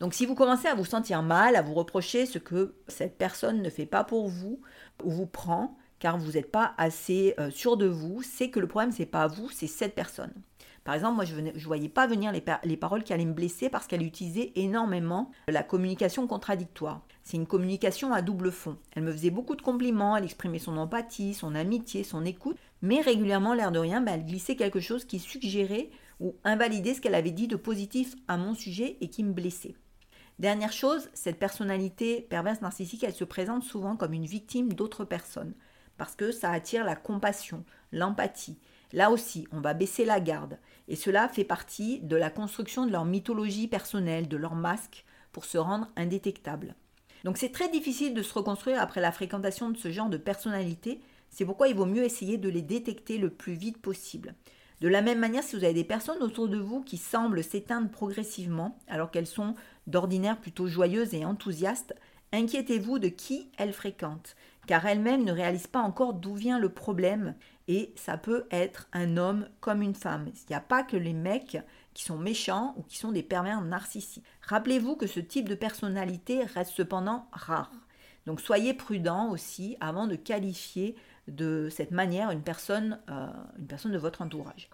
Donc 0.02 0.16
si 0.16 0.26
vous 0.26 0.34
commencez 0.34 0.68
à 0.68 0.74
vous 0.74 0.84
sentir 0.84 1.22
mal, 1.22 1.56
à 1.56 1.62
vous 1.62 1.76
reprocher 1.76 2.26
ce 2.26 2.40
que 2.40 2.74
cette 2.88 3.20
personne 3.20 3.62
ne 3.62 3.70
fait 3.70 3.86
pas 3.86 4.04
pour 4.04 4.30
vous, 4.30 4.60
ou 5.04 5.12
vous 5.12 5.28
prend, 5.28 5.78
car 6.00 6.18
vous 6.18 6.32
n'êtes 6.32 6.50
pas 6.50 6.74
assez 6.80 7.36
euh, 7.40 7.52
sûr 7.52 7.78
de 7.78 7.86
vous, 7.86 8.24
c'est 8.24 8.50
que 8.50 8.60
le 8.60 8.66
problème 8.66 8.92
c'est 8.92 9.06
pas 9.06 9.28
vous, 9.28 9.52
c'est 9.52 9.68
cette 9.68 9.94
personne. 9.94 10.34
Par 10.84 10.96
exemple, 10.96 11.18
moi, 11.18 11.26
je 11.26 11.36
ne 11.36 11.52
voyais 11.60 11.88
pas 11.88 12.08
venir 12.08 12.32
les, 12.32 12.44
les, 12.64 12.78
paroles 12.78 13.04
qui 13.04 13.14
allaient 13.14 13.26
me 13.26 13.34
blesser 13.34 13.70
parce 13.70 13.86
qu'elle 13.86 14.02
utilisait 14.02 14.52
énormément 14.56 15.30
la 15.48 15.62
communication 15.62 16.26
contradictoire. 16.26 17.06
C'est 17.24 17.38
une 17.38 17.46
communication 17.46 18.12
à 18.12 18.24
double 18.24 18.52
fond. 18.52 18.80
Elle 18.96 19.04
me 19.04 19.12
faisait 19.12 19.30
beaucoup 19.30 19.56
de 19.56 19.62
compliments, 19.62 20.18
elle 20.18 20.24
exprimait 20.24 20.58
son 20.58 20.78
empathie, 20.78 21.36
son 21.36 21.54
amitié, 21.54 22.04
son 22.04 22.26
écoute, 22.26 22.58
mais 22.82 23.02
régulièrement, 23.02 23.54
l'air 23.54 23.72
de 23.72 23.78
rien, 23.78 24.02
ben, 24.02 24.16
elle 24.16 24.26
glissait 24.26 24.56
quelque 24.56 24.80
chose 24.80 25.06
qui 25.06 25.20
suggérait 25.20 25.92
ou 26.20 26.34
invalidait 26.44 26.96
ce 26.96 27.02
qu'elle 27.02 27.14
avait 27.14 27.30
dit 27.30 27.48
de 27.48 27.56
positif 27.56 28.16
à 28.28 28.38
mon 28.38 28.56
sujet 28.56 28.98
et 29.02 29.10
qui 29.10 29.24
me 29.24 29.34
blessait. 29.34 29.76
Dernière 30.42 30.74
chose, 30.74 31.08
cette 31.14 31.38
personnalité 31.38 32.26
perverse 32.28 32.62
narcissique, 32.62 33.04
elle 33.04 33.14
se 33.14 33.24
présente 33.24 33.64
souvent 33.64 33.96
comme 33.96 34.14
une 34.14 34.26
victime 34.26 34.74
d'autres 34.74 35.06
personnes, 35.06 35.54
parce 35.98 36.16
que 36.16 36.32
ça 36.32 36.50
attire 36.50 36.84
la 36.84 36.96
compassion, 36.96 37.64
l'empathie. 37.92 38.58
Là 38.92 39.12
aussi, 39.12 39.48
on 39.52 39.62
va 39.62 39.76
baisser 39.76 40.04
la 40.04 40.20
garde, 40.20 40.58
et 40.88 40.96
cela 40.96 41.30
fait 41.30 41.44
partie 41.44 42.00
de 42.00 42.16
la 42.16 42.32
construction 42.32 42.88
de 42.88 42.92
leur 42.92 43.06
mythologie 43.06 43.68
personnelle, 43.68 44.28
de 44.28 44.36
leur 44.36 44.56
masque, 44.56 45.06
pour 45.32 45.46
se 45.46 45.60
rendre 45.60 45.90
indétectable. 45.96 46.74
Donc 47.24 47.38
c'est 47.38 47.52
très 47.52 47.70
difficile 47.70 48.16
de 48.16 48.24
se 48.24 48.34
reconstruire 48.34 48.82
après 48.82 49.00
la 49.00 49.12
fréquentation 49.12 49.70
de 49.70 49.78
ce 49.78 49.92
genre 49.92 50.10
de 50.10 50.18
personnalité, 50.18 51.02
c'est 51.30 51.46
pourquoi 51.46 51.68
il 51.68 51.76
vaut 51.76 51.86
mieux 51.86 52.04
essayer 52.04 52.40
de 52.40 52.50
les 52.50 52.64
détecter 52.64 53.20
le 53.20 53.30
plus 53.30 53.54
vite 53.54 53.78
possible. 53.78 54.34
De 54.82 54.88
la 54.88 55.04
même 55.04 55.20
manière, 55.20 55.44
si 55.44 55.56
vous 55.56 55.64
avez 55.64 55.76
des 55.76 55.84
personnes 55.84 56.24
autour 56.24 56.50
de 56.50 56.58
vous 56.58 56.82
qui 56.82 56.98
semblent 56.98 57.44
s'éteindre 57.44 57.92
progressivement, 57.92 58.80
alors 58.88 59.12
qu'elles 59.12 59.28
sont 59.28 59.54
d'ordinaire 59.86 60.40
plutôt 60.40 60.66
joyeuses 60.66 61.14
et 61.14 61.24
enthousiastes, 61.24 61.94
inquiétez-vous 62.34 62.98
de 62.98 63.08
qui 63.08 63.52
elles 63.60 63.74
fréquentent, 63.74 64.36
car 64.66 64.88
elles-mêmes 64.88 65.24
ne 65.24 65.32
réalisent 65.32 65.68
pas 65.68 65.82
encore 65.82 66.16
d'où 66.16 66.34
vient 66.34 66.58
le 66.58 66.70
problème, 66.70 67.36
et 67.68 67.94
ça 67.96 68.18
peut 68.18 68.46
être 68.50 68.88
un 68.92 69.18
homme 69.18 69.48
comme 69.60 69.84
une 69.84 69.94
femme. 69.94 70.32
Il 70.34 70.50
n'y 70.50 70.56
a 70.56 70.62
pas 70.62 70.82
que 70.82 70.98
les 70.98 71.14
mecs 71.14 71.60
qui 71.94 72.04
sont 72.04 72.18
méchants 72.18 72.74
ou 72.76 72.82
qui 72.82 72.98
sont 72.98 73.12
des 73.12 73.22
pervers 73.22 73.62
narcissiques. 73.62 74.26
Rappelez-vous 74.42 74.96
que 74.96 75.06
ce 75.06 75.20
type 75.20 75.48
de 75.48 75.54
personnalité 75.54 76.44
reste 76.44 76.74
cependant 76.76 77.28
rare. 77.34 77.72
Donc 78.26 78.42
soyez 78.42 78.74
prudent 78.74 79.30
aussi 79.30 79.78
avant 79.80 80.08
de 80.08 80.16
qualifier 80.16 80.96
de 81.36 81.70
cette 81.70 81.92
manière 81.92 82.32
une 82.32 82.42
personne, 82.42 83.00
euh, 83.10 83.28
une 83.58 83.68
personne 83.68 83.92
de 83.92 83.98
votre 83.98 84.22
entourage. 84.22 84.70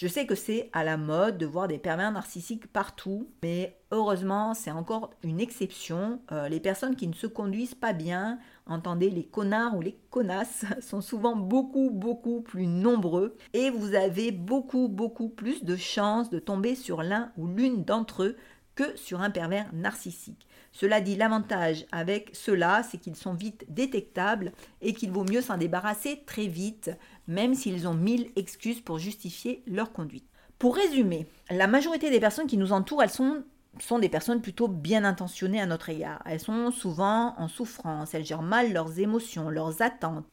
Je 0.00 0.06
sais 0.06 0.26
que 0.26 0.36
c'est 0.36 0.70
à 0.72 0.84
la 0.84 0.96
mode 0.96 1.38
de 1.38 1.46
voir 1.46 1.66
des 1.66 1.78
pervers 1.78 2.12
narcissiques 2.12 2.68
partout, 2.68 3.28
mais 3.42 3.80
heureusement, 3.90 4.54
c'est 4.54 4.70
encore 4.70 5.10
une 5.24 5.40
exception. 5.40 6.20
Euh, 6.30 6.48
les 6.48 6.60
personnes 6.60 6.94
qui 6.94 7.08
ne 7.08 7.14
se 7.14 7.26
conduisent 7.26 7.74
pas 7.74 7.92
bien, 7.92 8.38
entendez 8.66 9.10
les 9.10 9.24
connards 9.24 9.76
ou 9.76 9.80
les 9.80 9.98
connasses, 10.10 10.64
sont 10.80 11.00
souvent 11.00 11.34
beaucoup, 11.34 11.90
beaucoup 11.90 12.42
plus 12.42 12.68
nombreux 12.68 13.36
et 13.54 13.70
vous 13.70 13.96
avez 13.96 14.30
beaucoup, 14.30 14.86
beaucoup 14.86 15.28
plus 15.28 15.64
de 15.64 15.74
chances 15.74 16.30
de 16.30 16.38
tomber 16.38 16.76
sur 16.76 17.02
l'un 17.02 17.32
ou 17.36 17.48
l'une 17.48 17.82
d'entre 17.82 18.22
eux 18.22 18.36
que 18.76 18.96
sur 18.96 19.20
un 19.20 19.30
pervers 19.30 19.68
narcissique. 19.72 20.46
Cela 20.72 21.00
dit, 21.00 21.16
l'avantage 21.16 21.86
avec 21.92 22.30
cela, 22.34 22.82
c'est 22.82 22.98
qu'ils 22.98 23.16
sont 23.16 23.34
vite 23.34 23.64
détectables 23.68 24.52
et 24.80 24.92
qu'il 24.92 25.10
vaut 25.10 25.24
mieux 25.24 25.40
s'en 25.40 25.56
débarrasser 25.56 26.22
très 26.26 26.46
vite, 26.46 26.90
même 27.26 27.54
s'ils 27.54 27.88
ont 27.88 27.94
mille 27.94 28.30
excuses 28.36 28.80
pour 28.80 28.98
justifier 28.98 29.62
leur 29.66 29.92
conduite. 29.92 30.26
Pour 30.58 30.76
résumer, 30.76 31.26
la 31.50 31.66
majorité 31.66 32.10
des 32.10 32.20
personnes 32.20 32.46
qui 32.46 32.56
nous 32.56 32.72
entourent, 32.72 33.02
elles 33.02 33.10
sont, 33.10 33.44
sont 33.80 33.98
des 33.98 34.08
personnes 34.08 34.42
plutôt 34.42 34.68
bien 34.68 35.04
intentionnées 35.04 35.60
à 35.60 35.66
notre 35.66 35.88
égard. 35.88 36.20
Elles 36.26 36.40
sont 36.40 36.70
souvent 36.70 37.34
en 37.38 37.48
souffrance, 37.48 38.14
elles 38.14 38.24
gèrent 38.24 38.42
mal 38.42 38.72
leurs 38.72 38.98
émotions, 38.98 39.50
leurs 39.50 39.82
attentes. 39.82 40.26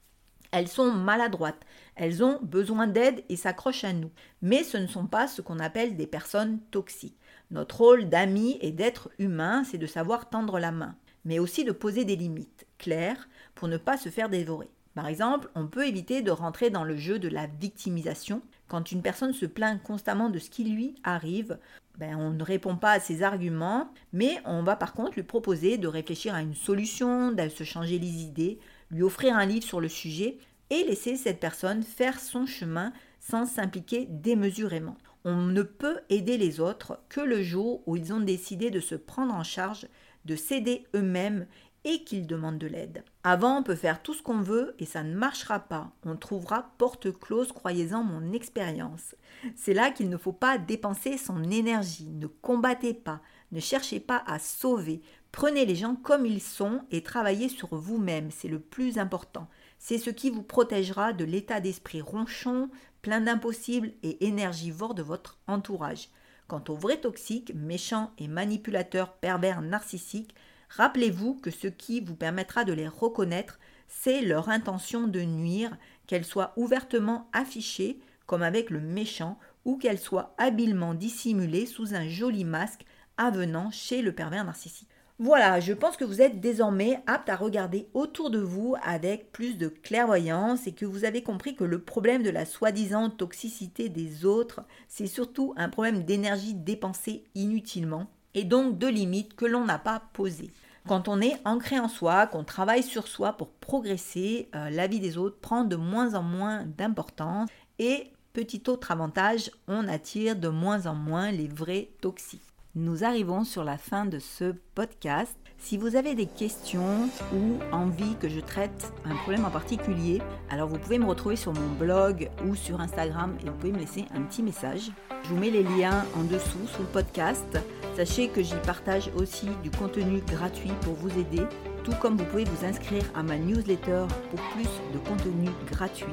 Elles 0.51 0.67
sont 0.67 0.91
maladroites, 0.91 1.65
elles 1.95 2.23
ont 2.23 2.39
besoin 2.41 2.87
d'aide 2.87 3.23
et 3.29 3.35
s'accrochent 3.35 3.83
à 3.83 3.93
nous. 3.93 4.09
Mais 4.41 4.63
ce 4.63 4.77
ne 4.77 4.87
sont 4.87 5.05
pas 5.05 5.27
ce 5.27 5.41
qu'on 5.41 5.59
appelle 5.59 5.95
des 5.95 6.07
personnes 6.07 6.59
toxiques. 6.71 7.17
Notre 7.51 7.81
rôle 7.81 8.09
d'amis 8.09 8.57
et 8.61 8.71
d'être 8.71 9.09
humain, 9.19 9.63
c'est 9.63 9.77
de 9.77 9.85
savoir 9.85 10.29
tendre 10.29 10.59
la 10.59 10.71
main, 10.71 10.95
mais 11.25 11.39
aussi 11.39 11.63
de 11.63 11.71
poser 11.71 12.05
des 12.05 12.15
limites 12.15 12.65
claires 12.77 13.29
pour 13.53 13.67
ne 13.67 13.77
pas 13.77 13.97
se 13.97 14.09
faire 14.09 14.29
dévorer. 14.29 14.69
Par 14.95 15.07
exemple, 15.07 15.49
on 15.55 15.67
peut 15.67 15.85
éviter 15.85 16.21
de 16.21 16.31
rentrer 16.31 16.69
dans 16.69 16.85
le 16.85 16.95
jeu 16.95 17.19
de 17.19 17.27
la 17.27 17.47
victimisation. 17.47 18.41
Quand 18.69 18.91
une 18.93 19.01
personne 19.01 19.33
se 19.33 19.45
plaint 19.45 19.81
constamment 19.83 20.29
de 20.29 20.39
ce 20.39 20.49
qui 20.49 20.63
lui 20.63 20.95
arrive, 21.03 21.59
ben, 21.97 22.15
on 22.15 22.31
ne 22.31 22.43
répond 22.43 22.77
pas 22.77 22.93
à 22.93 22.99
ses 22.99 23.21
arguments, 23.21 23.91
mais 24.13 24.37
on 24.45 24.63
va 24.63 24.77
par 24.77 24.93
contre 24.93 25.15
lui 25.15 25.23
proposer 25.23 25.77
de 25.77 25.87
réfléchir 25.87 26.33
à 26.33 26.41
une 26.41 26.55
solution, 26.55 27.31
de 27.31 27.49
se 27.49 27.65
changer 27.65 27.99
les 27.99 28.23
idées, 28.23 28.59
lui 28.89 29.03
offrir 29.03 29.35
un 29.35 29.45
livre 29.45 29.65
sur 29.65 29.81
le 29.81 29.89
sujet 29.89 30.37
et 30.69 30.83
laisser 30.83 31.17
cette 31.17 31.41
personne 31.41 31.83
faire 31.83 32.19
son 32.19 32.45
chemin 32.45 32.93
sans 33.19 33.45
s'impliquer 33.45 34.07
démesurément. 34.09 34.97
On 35.27 35.37
ne 35.47 35.63
peut 35.63 35.99
aider 36.09 36.37
les 36.37 36.59
autres 36.59 36.99
que 37.09 37.19
le 37.19 37.41
jour 37.41 37.81
où 37.87 37.97
ils 37.97 38.13
ont 38.13 38.19
décidé 38.19 38.69
de 38.69 38.79
se 38.79 38.93
prendre 38.93 39.33
en 39.33 39.43
charge, 39.43 39.87
de 40.25 40.35
s'aider 40.35 40.85
eux-mêmes 40.95 41.47
et 41.83 42.03
qu'ils 42.03 42.27
demandent 42.27 42.59
de 42.59 42.67
l'aide. 42.67 43.03
Avant, 43.23 43.57
on 43.57 43.63
peut 43.63 43.75
faire 43.75 44.03
tout 44.03 44.13
ce 44.13 44.21
qu'on 44.21 44.41
veut 44.41 44.75
et 44.77 44.85
ça 44.85 45.01
ne 45.01 45.15
marchera 45.15 45.59
pas. 45.59 45.91
On 46.03 46.15
trouvera 46.15 46.73
porte 46.77 47.11
close, 47.11 47.51
croyez-en 47.51 48.03
mon 48.03 48.33
expérience. 48.33 49.15
C'est 49.55 49.73
là 49.73 49.89
qu'il 49.89 50.09
ne 50.09 50.17
faut 50.17 50.31
pas 50.31 50.59
dépenser 50.59 51.17
son 51.17 51.43
énergie. 51.43 52.11
Ne 52.11 52.27
combattez 52.27 52.93
pas, 52.93 53.21
ne 53.51 53.59
cherchez 53.59 53.99
pas 53.99 54.23
à 54.27 54.37
sauver. 54.37 55.01
Prenez 55.31 55.65
les 55.65 55.75
gens 55.75 55.95
comme 55.95 56.27
ils 56.27 56.41
sont 56.41 56.81
et 56.91 57.01
travaillez 57.01 57.49
sur 57.49 57.75
vous-même, 57.75 58.29
c'est 58.29 58.47
le 58.47 58.59
plus 58.59 58.99
important. 58.99 59.47
C'est 59.87 59.99
ce 59.99 60.09
qui 60.09 60.31
vous 60.31 60.41
protégera 60.41 61.13
de 61.13 61.23
l'état 61.25 61.59
d'esprit 61.59 62.01
ronchon, 62.01 62.71
plein 63.03 63.21
d'impossibles 63.21 63.91
et 64.01 64.25
énergivore 64.25 64.95
de 64.95 65.03
votre 65.03 65.37
entourage. 65.45 66.09
Quant 66.47 66.63
aux 66.69 66.75
vrais 66.75 66.97
toxiques, 66.97 67.53
méchants 67.53 68.09
et 68.17 68.27
manipulateurs 68.27 69.13
pervers 69.13 69.61
narcissiques, 69.61 70.33
rappelez-vous 70.69 71.35
que 71.35 71.51
ce 71.51 71.67
qui 71.67 72.01
vous 72.01 72.15
permettra 72.15 72.63
de 72.63 72.73
les 72.73 72.87
reconnaître, 72.87 73.59
c'est 73.87 74.23
leur 74.23 74.49
intention 74.49 75.05
de 75.05 75.21
nuire, 75.21 75.77
qu'elle 76.07 76.25
soit 76.25 76.53
ouvertement 76.55 77.29
affichée, 77.31 77.99
comme 78.25 78.41
avec 78.41 78.71
le 78.71 78.81
méchant, 78.81 79.37
ou 79.65 79.77
qu'elle 79.77 79.99
soit 79.99 80.33
habilement 80.39 80.95
dissimulée 80.95 81.67
sous 81.67 81.93
un 81.93 82.07
joli 82.09 82.43
masque 82.43 82.87
avenant 83.17 83.69
chez 83.69 84.01
le 84.01 84.13
pervers 84.13 84.45
narcissique. 84.45 84.89
Voilà, 85.17 85.61
je 85.61 85.71
pense 85.71 85.95
que 85.95 86.03
vous 86.03 86.21
êtes 86.21 86.41
désormais 86.41 87.01
apte 87.07 87.29
à 87.29 87.37
regarder 87.37 87.87
autour 87.93 88.29
de 88.29 88.39
vous 88.39 88.75
avec 88.83 89.31
plus 89.31 89.57
de 89.57 89.69
clairvoyance 89.69 90.67
et 90.67 90.73
que 90.73 90.85
vous 90.85 91.05
avez 91.05 91.23
compris 91.23 91.55
que 91.55 91.63
le 91.63 91.79
problème 91.79 92.21
de 92.21 92.29
la 92.29 92.45
soi-disant 92.45 93.09
toxicité 93.09 93.87
des 93.87 94.25
autres, 94.25 94.61
c'est 94.89 95.07
surtout 95.07 95.53
un 95.55 95.69
problème 95.69 96.03
d'énergie 96.03 96.53
dépensée 96.53 97.23
inutilement 97.33 98.07
et 98.33 98.43
donc 98.43 98.77
de 98.77 98.87
limites 98.87 99.37
que 99.37 99.45
l'on 99.45 99.63
n'a 99.63 99.79
pas 99.79 100.03
posées. 100.11 100.51
Quand 100.85 101.07
on 101.07 101.21
est 101.21 101.39
ancré 101.45 101.79
en 101.79 101.87
soi, 101.87 102.27
qu'on 102.27 102.43
travaille 102.43 102.83
sur 102.83 103.07
soi 103.07 103.31
pour 103.31 103.47
progresser, 103.47 104.49
euh, 104.53 104.69
la 104.69 104.87
vie 104.87 104.99
des 104.99 105.17
autres 105.17 105.39
prend 105.39 105.63
de 105.63 105.77
moins 105.77 106.13
en 106.15 106.23
moins 106.23 106.65
d'importance 106.77 107.49
et 107.79 108.11
petit 108.33 108.63
autre 108.67 108.91
avantage, 108.91 109.49
on 109.69 109.87
attire 109.87 110.35
de 110.35 110.49
moins 110.49 110.87
en 110.87 110.93
moins 110.93 111.31
les 111.31 111.47
vrais 111.47 111.89
toxiques. 112.01 112.54
Nous 112.77 113.05
arrivons 113.05 113.45
sur 113.45 113.63
la 113.63 113.77
fin 113.77 114.05
de 114.05 114.19
ce 114.19 114.53
podcast. 114.73 115.37
Si 115.57 115.77
vous 115.77 115.95
avez 115.95 116.13
des 116.13 116.25
questions 116.25 117.09
ou 117.33 117.57
envie 117.71 118.17
que 118.19 118.27
je 118.27 118.41
traite 118.41 118.91
un 119.05 119.15
problème 119.15 119.45
en 119.45 119.49
particulier, 119.49 120.21
alors 120.49 120.67
vous 120.67 120.77
pouvez 120.77 120.99
me 120.99 121.05
retrouver 121.05 121.37
sur 121.37 121.53
mon 121.53 121.69
blog 121.79 122.29
ou 122.45 122.53
sur 122.53 122.81
Instagram 122.81 123.37
et 123.41 123.49
vous 123.49 123.55
pouvez 123.55 123.71
me 123.71 123.79
laisser 123.79 124.03
un 124.13 124.23
petit 124.23 124.43
message. 124.43 124.91
Je 125.23 125.29
vous 125.29 125.37
mets 125.37 125.51
les 125.51 125.63
liens 125.63 126.03
en 126.17 126.25
dessous 126.25 126.67
sous 126.67 126.81
le 126.81 126.89
podcast. 126.89 127.57
Sachez 127.95 128.27
que 128.27 128.43
j'y 128.43 128.57
partage 128.65 129.09
aussi 129.15 129.47
du 129.63 129.71
contenu 129.71 130.19
gratuit 130.27 130.73
pour 130.81 130.95
vous 130.95 131.17
aider, 131.17 131.43
tout 131.85 131.95
comme 132.01 132.17
vous 132.17 132.25
pouvez 132.25 132.43
vous 132.43 132.65
inscrire 132.65 133.05
à 133.15 133.23
ma 133.23 133.37
newsletter 133.37 134.03
pour 134.29 134.41
plus 134.51 134.67
de 134.93 134.99
contenu 135.07 135.49
gratuit. 135.71 136.07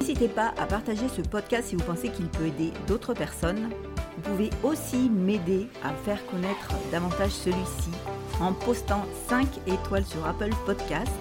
N'hésitez 0.00 0.28
pas 0.28 0.54
à 0.56 0.64
partager 0.64 1.06
ce 1.08 1.20
podcast 1.20 1.68
si 1.68 1.76
vous 1.76 1.84
pensez 1.84 2.08
qu'il 2.08 2.28
peut 2.28 2.46
aider 2.46 2.72
d'autres 2.86 3.12
personnes. 3.12 3.68
Vous 4.18 4.30
pouvez 4.30 4.50
aussi 4.64 5.08
m'aider 5.08 5.68
à 5.84 5.92
faire 5.92 6.26
connaître 6.26 6.70
davantage 6.90 7.30
celui-ci 7.30 7.90
en 8.40 8.52
postant 8.52 9.04
5 9.28 9.46
étoiles 9.68 10.04
sur 10.04 10.26
Apple 10.26 10.50
Podcast. 10.66 11.12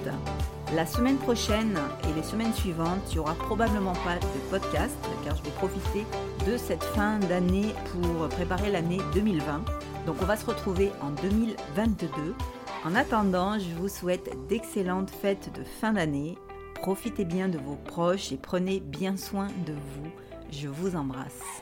La 0.73 0.88
semaine 0.88 1.17
prochaine 1.17 1.77
et 2.10 2.13
les 2.15 2.23
semaines 2.23 2.55
suivantes, 2.55 3.03
il 3.10 3.13
n'y 3.13 3.19
aura 3.19 3.36
probablement 3.36 3.93
pas 3.93 4.15
de 4.15 4.49
podcast 4.49 4.97
car 5.23 5.36
je 5.36 5.43
vais 5.43 5.51
profiter 5.51 6.07
de 6.47 6.57
cette 6.57 6.83
fin 6.83 7.19
d'année 7.19 7.75
pour 7.91 8.29
préparer 8.29 8.71
l'année 8.71 8.99
2020. 9.13 9.63
Donc 10.07 10.15
on 10.19 10.25
va 10.25 10.36
se 10.36 10.47
retrouver 10.47 10.91
en 10.99 11.12
2022. 11.21 12.10
En 12.83 12.95
attendant, 12.95 13.60
je 13.60 13.75
vous 13.75 13.89
souhaite 13.89 14.36
d'excellentes 14.49 15.12
fêtes 15.12 15.51
de 15.53 15.63
fin 15.63 15.93
d'année. 15.93 16.36
Profitez 16.73 17.25
bien 17.25 17.47
de 17.47 17.60
vos 17.60 17.75
proches 17.75 18.31
et 18.31 18.38
prenez 18.38 18.79
bien 18.79 19.17
soin 19.17 19.49
de 19.67 19.73
vous. 19.73 20.10
Je 20.49 20.67
vous 20.67 20.95
embrasse. 20.95 21.62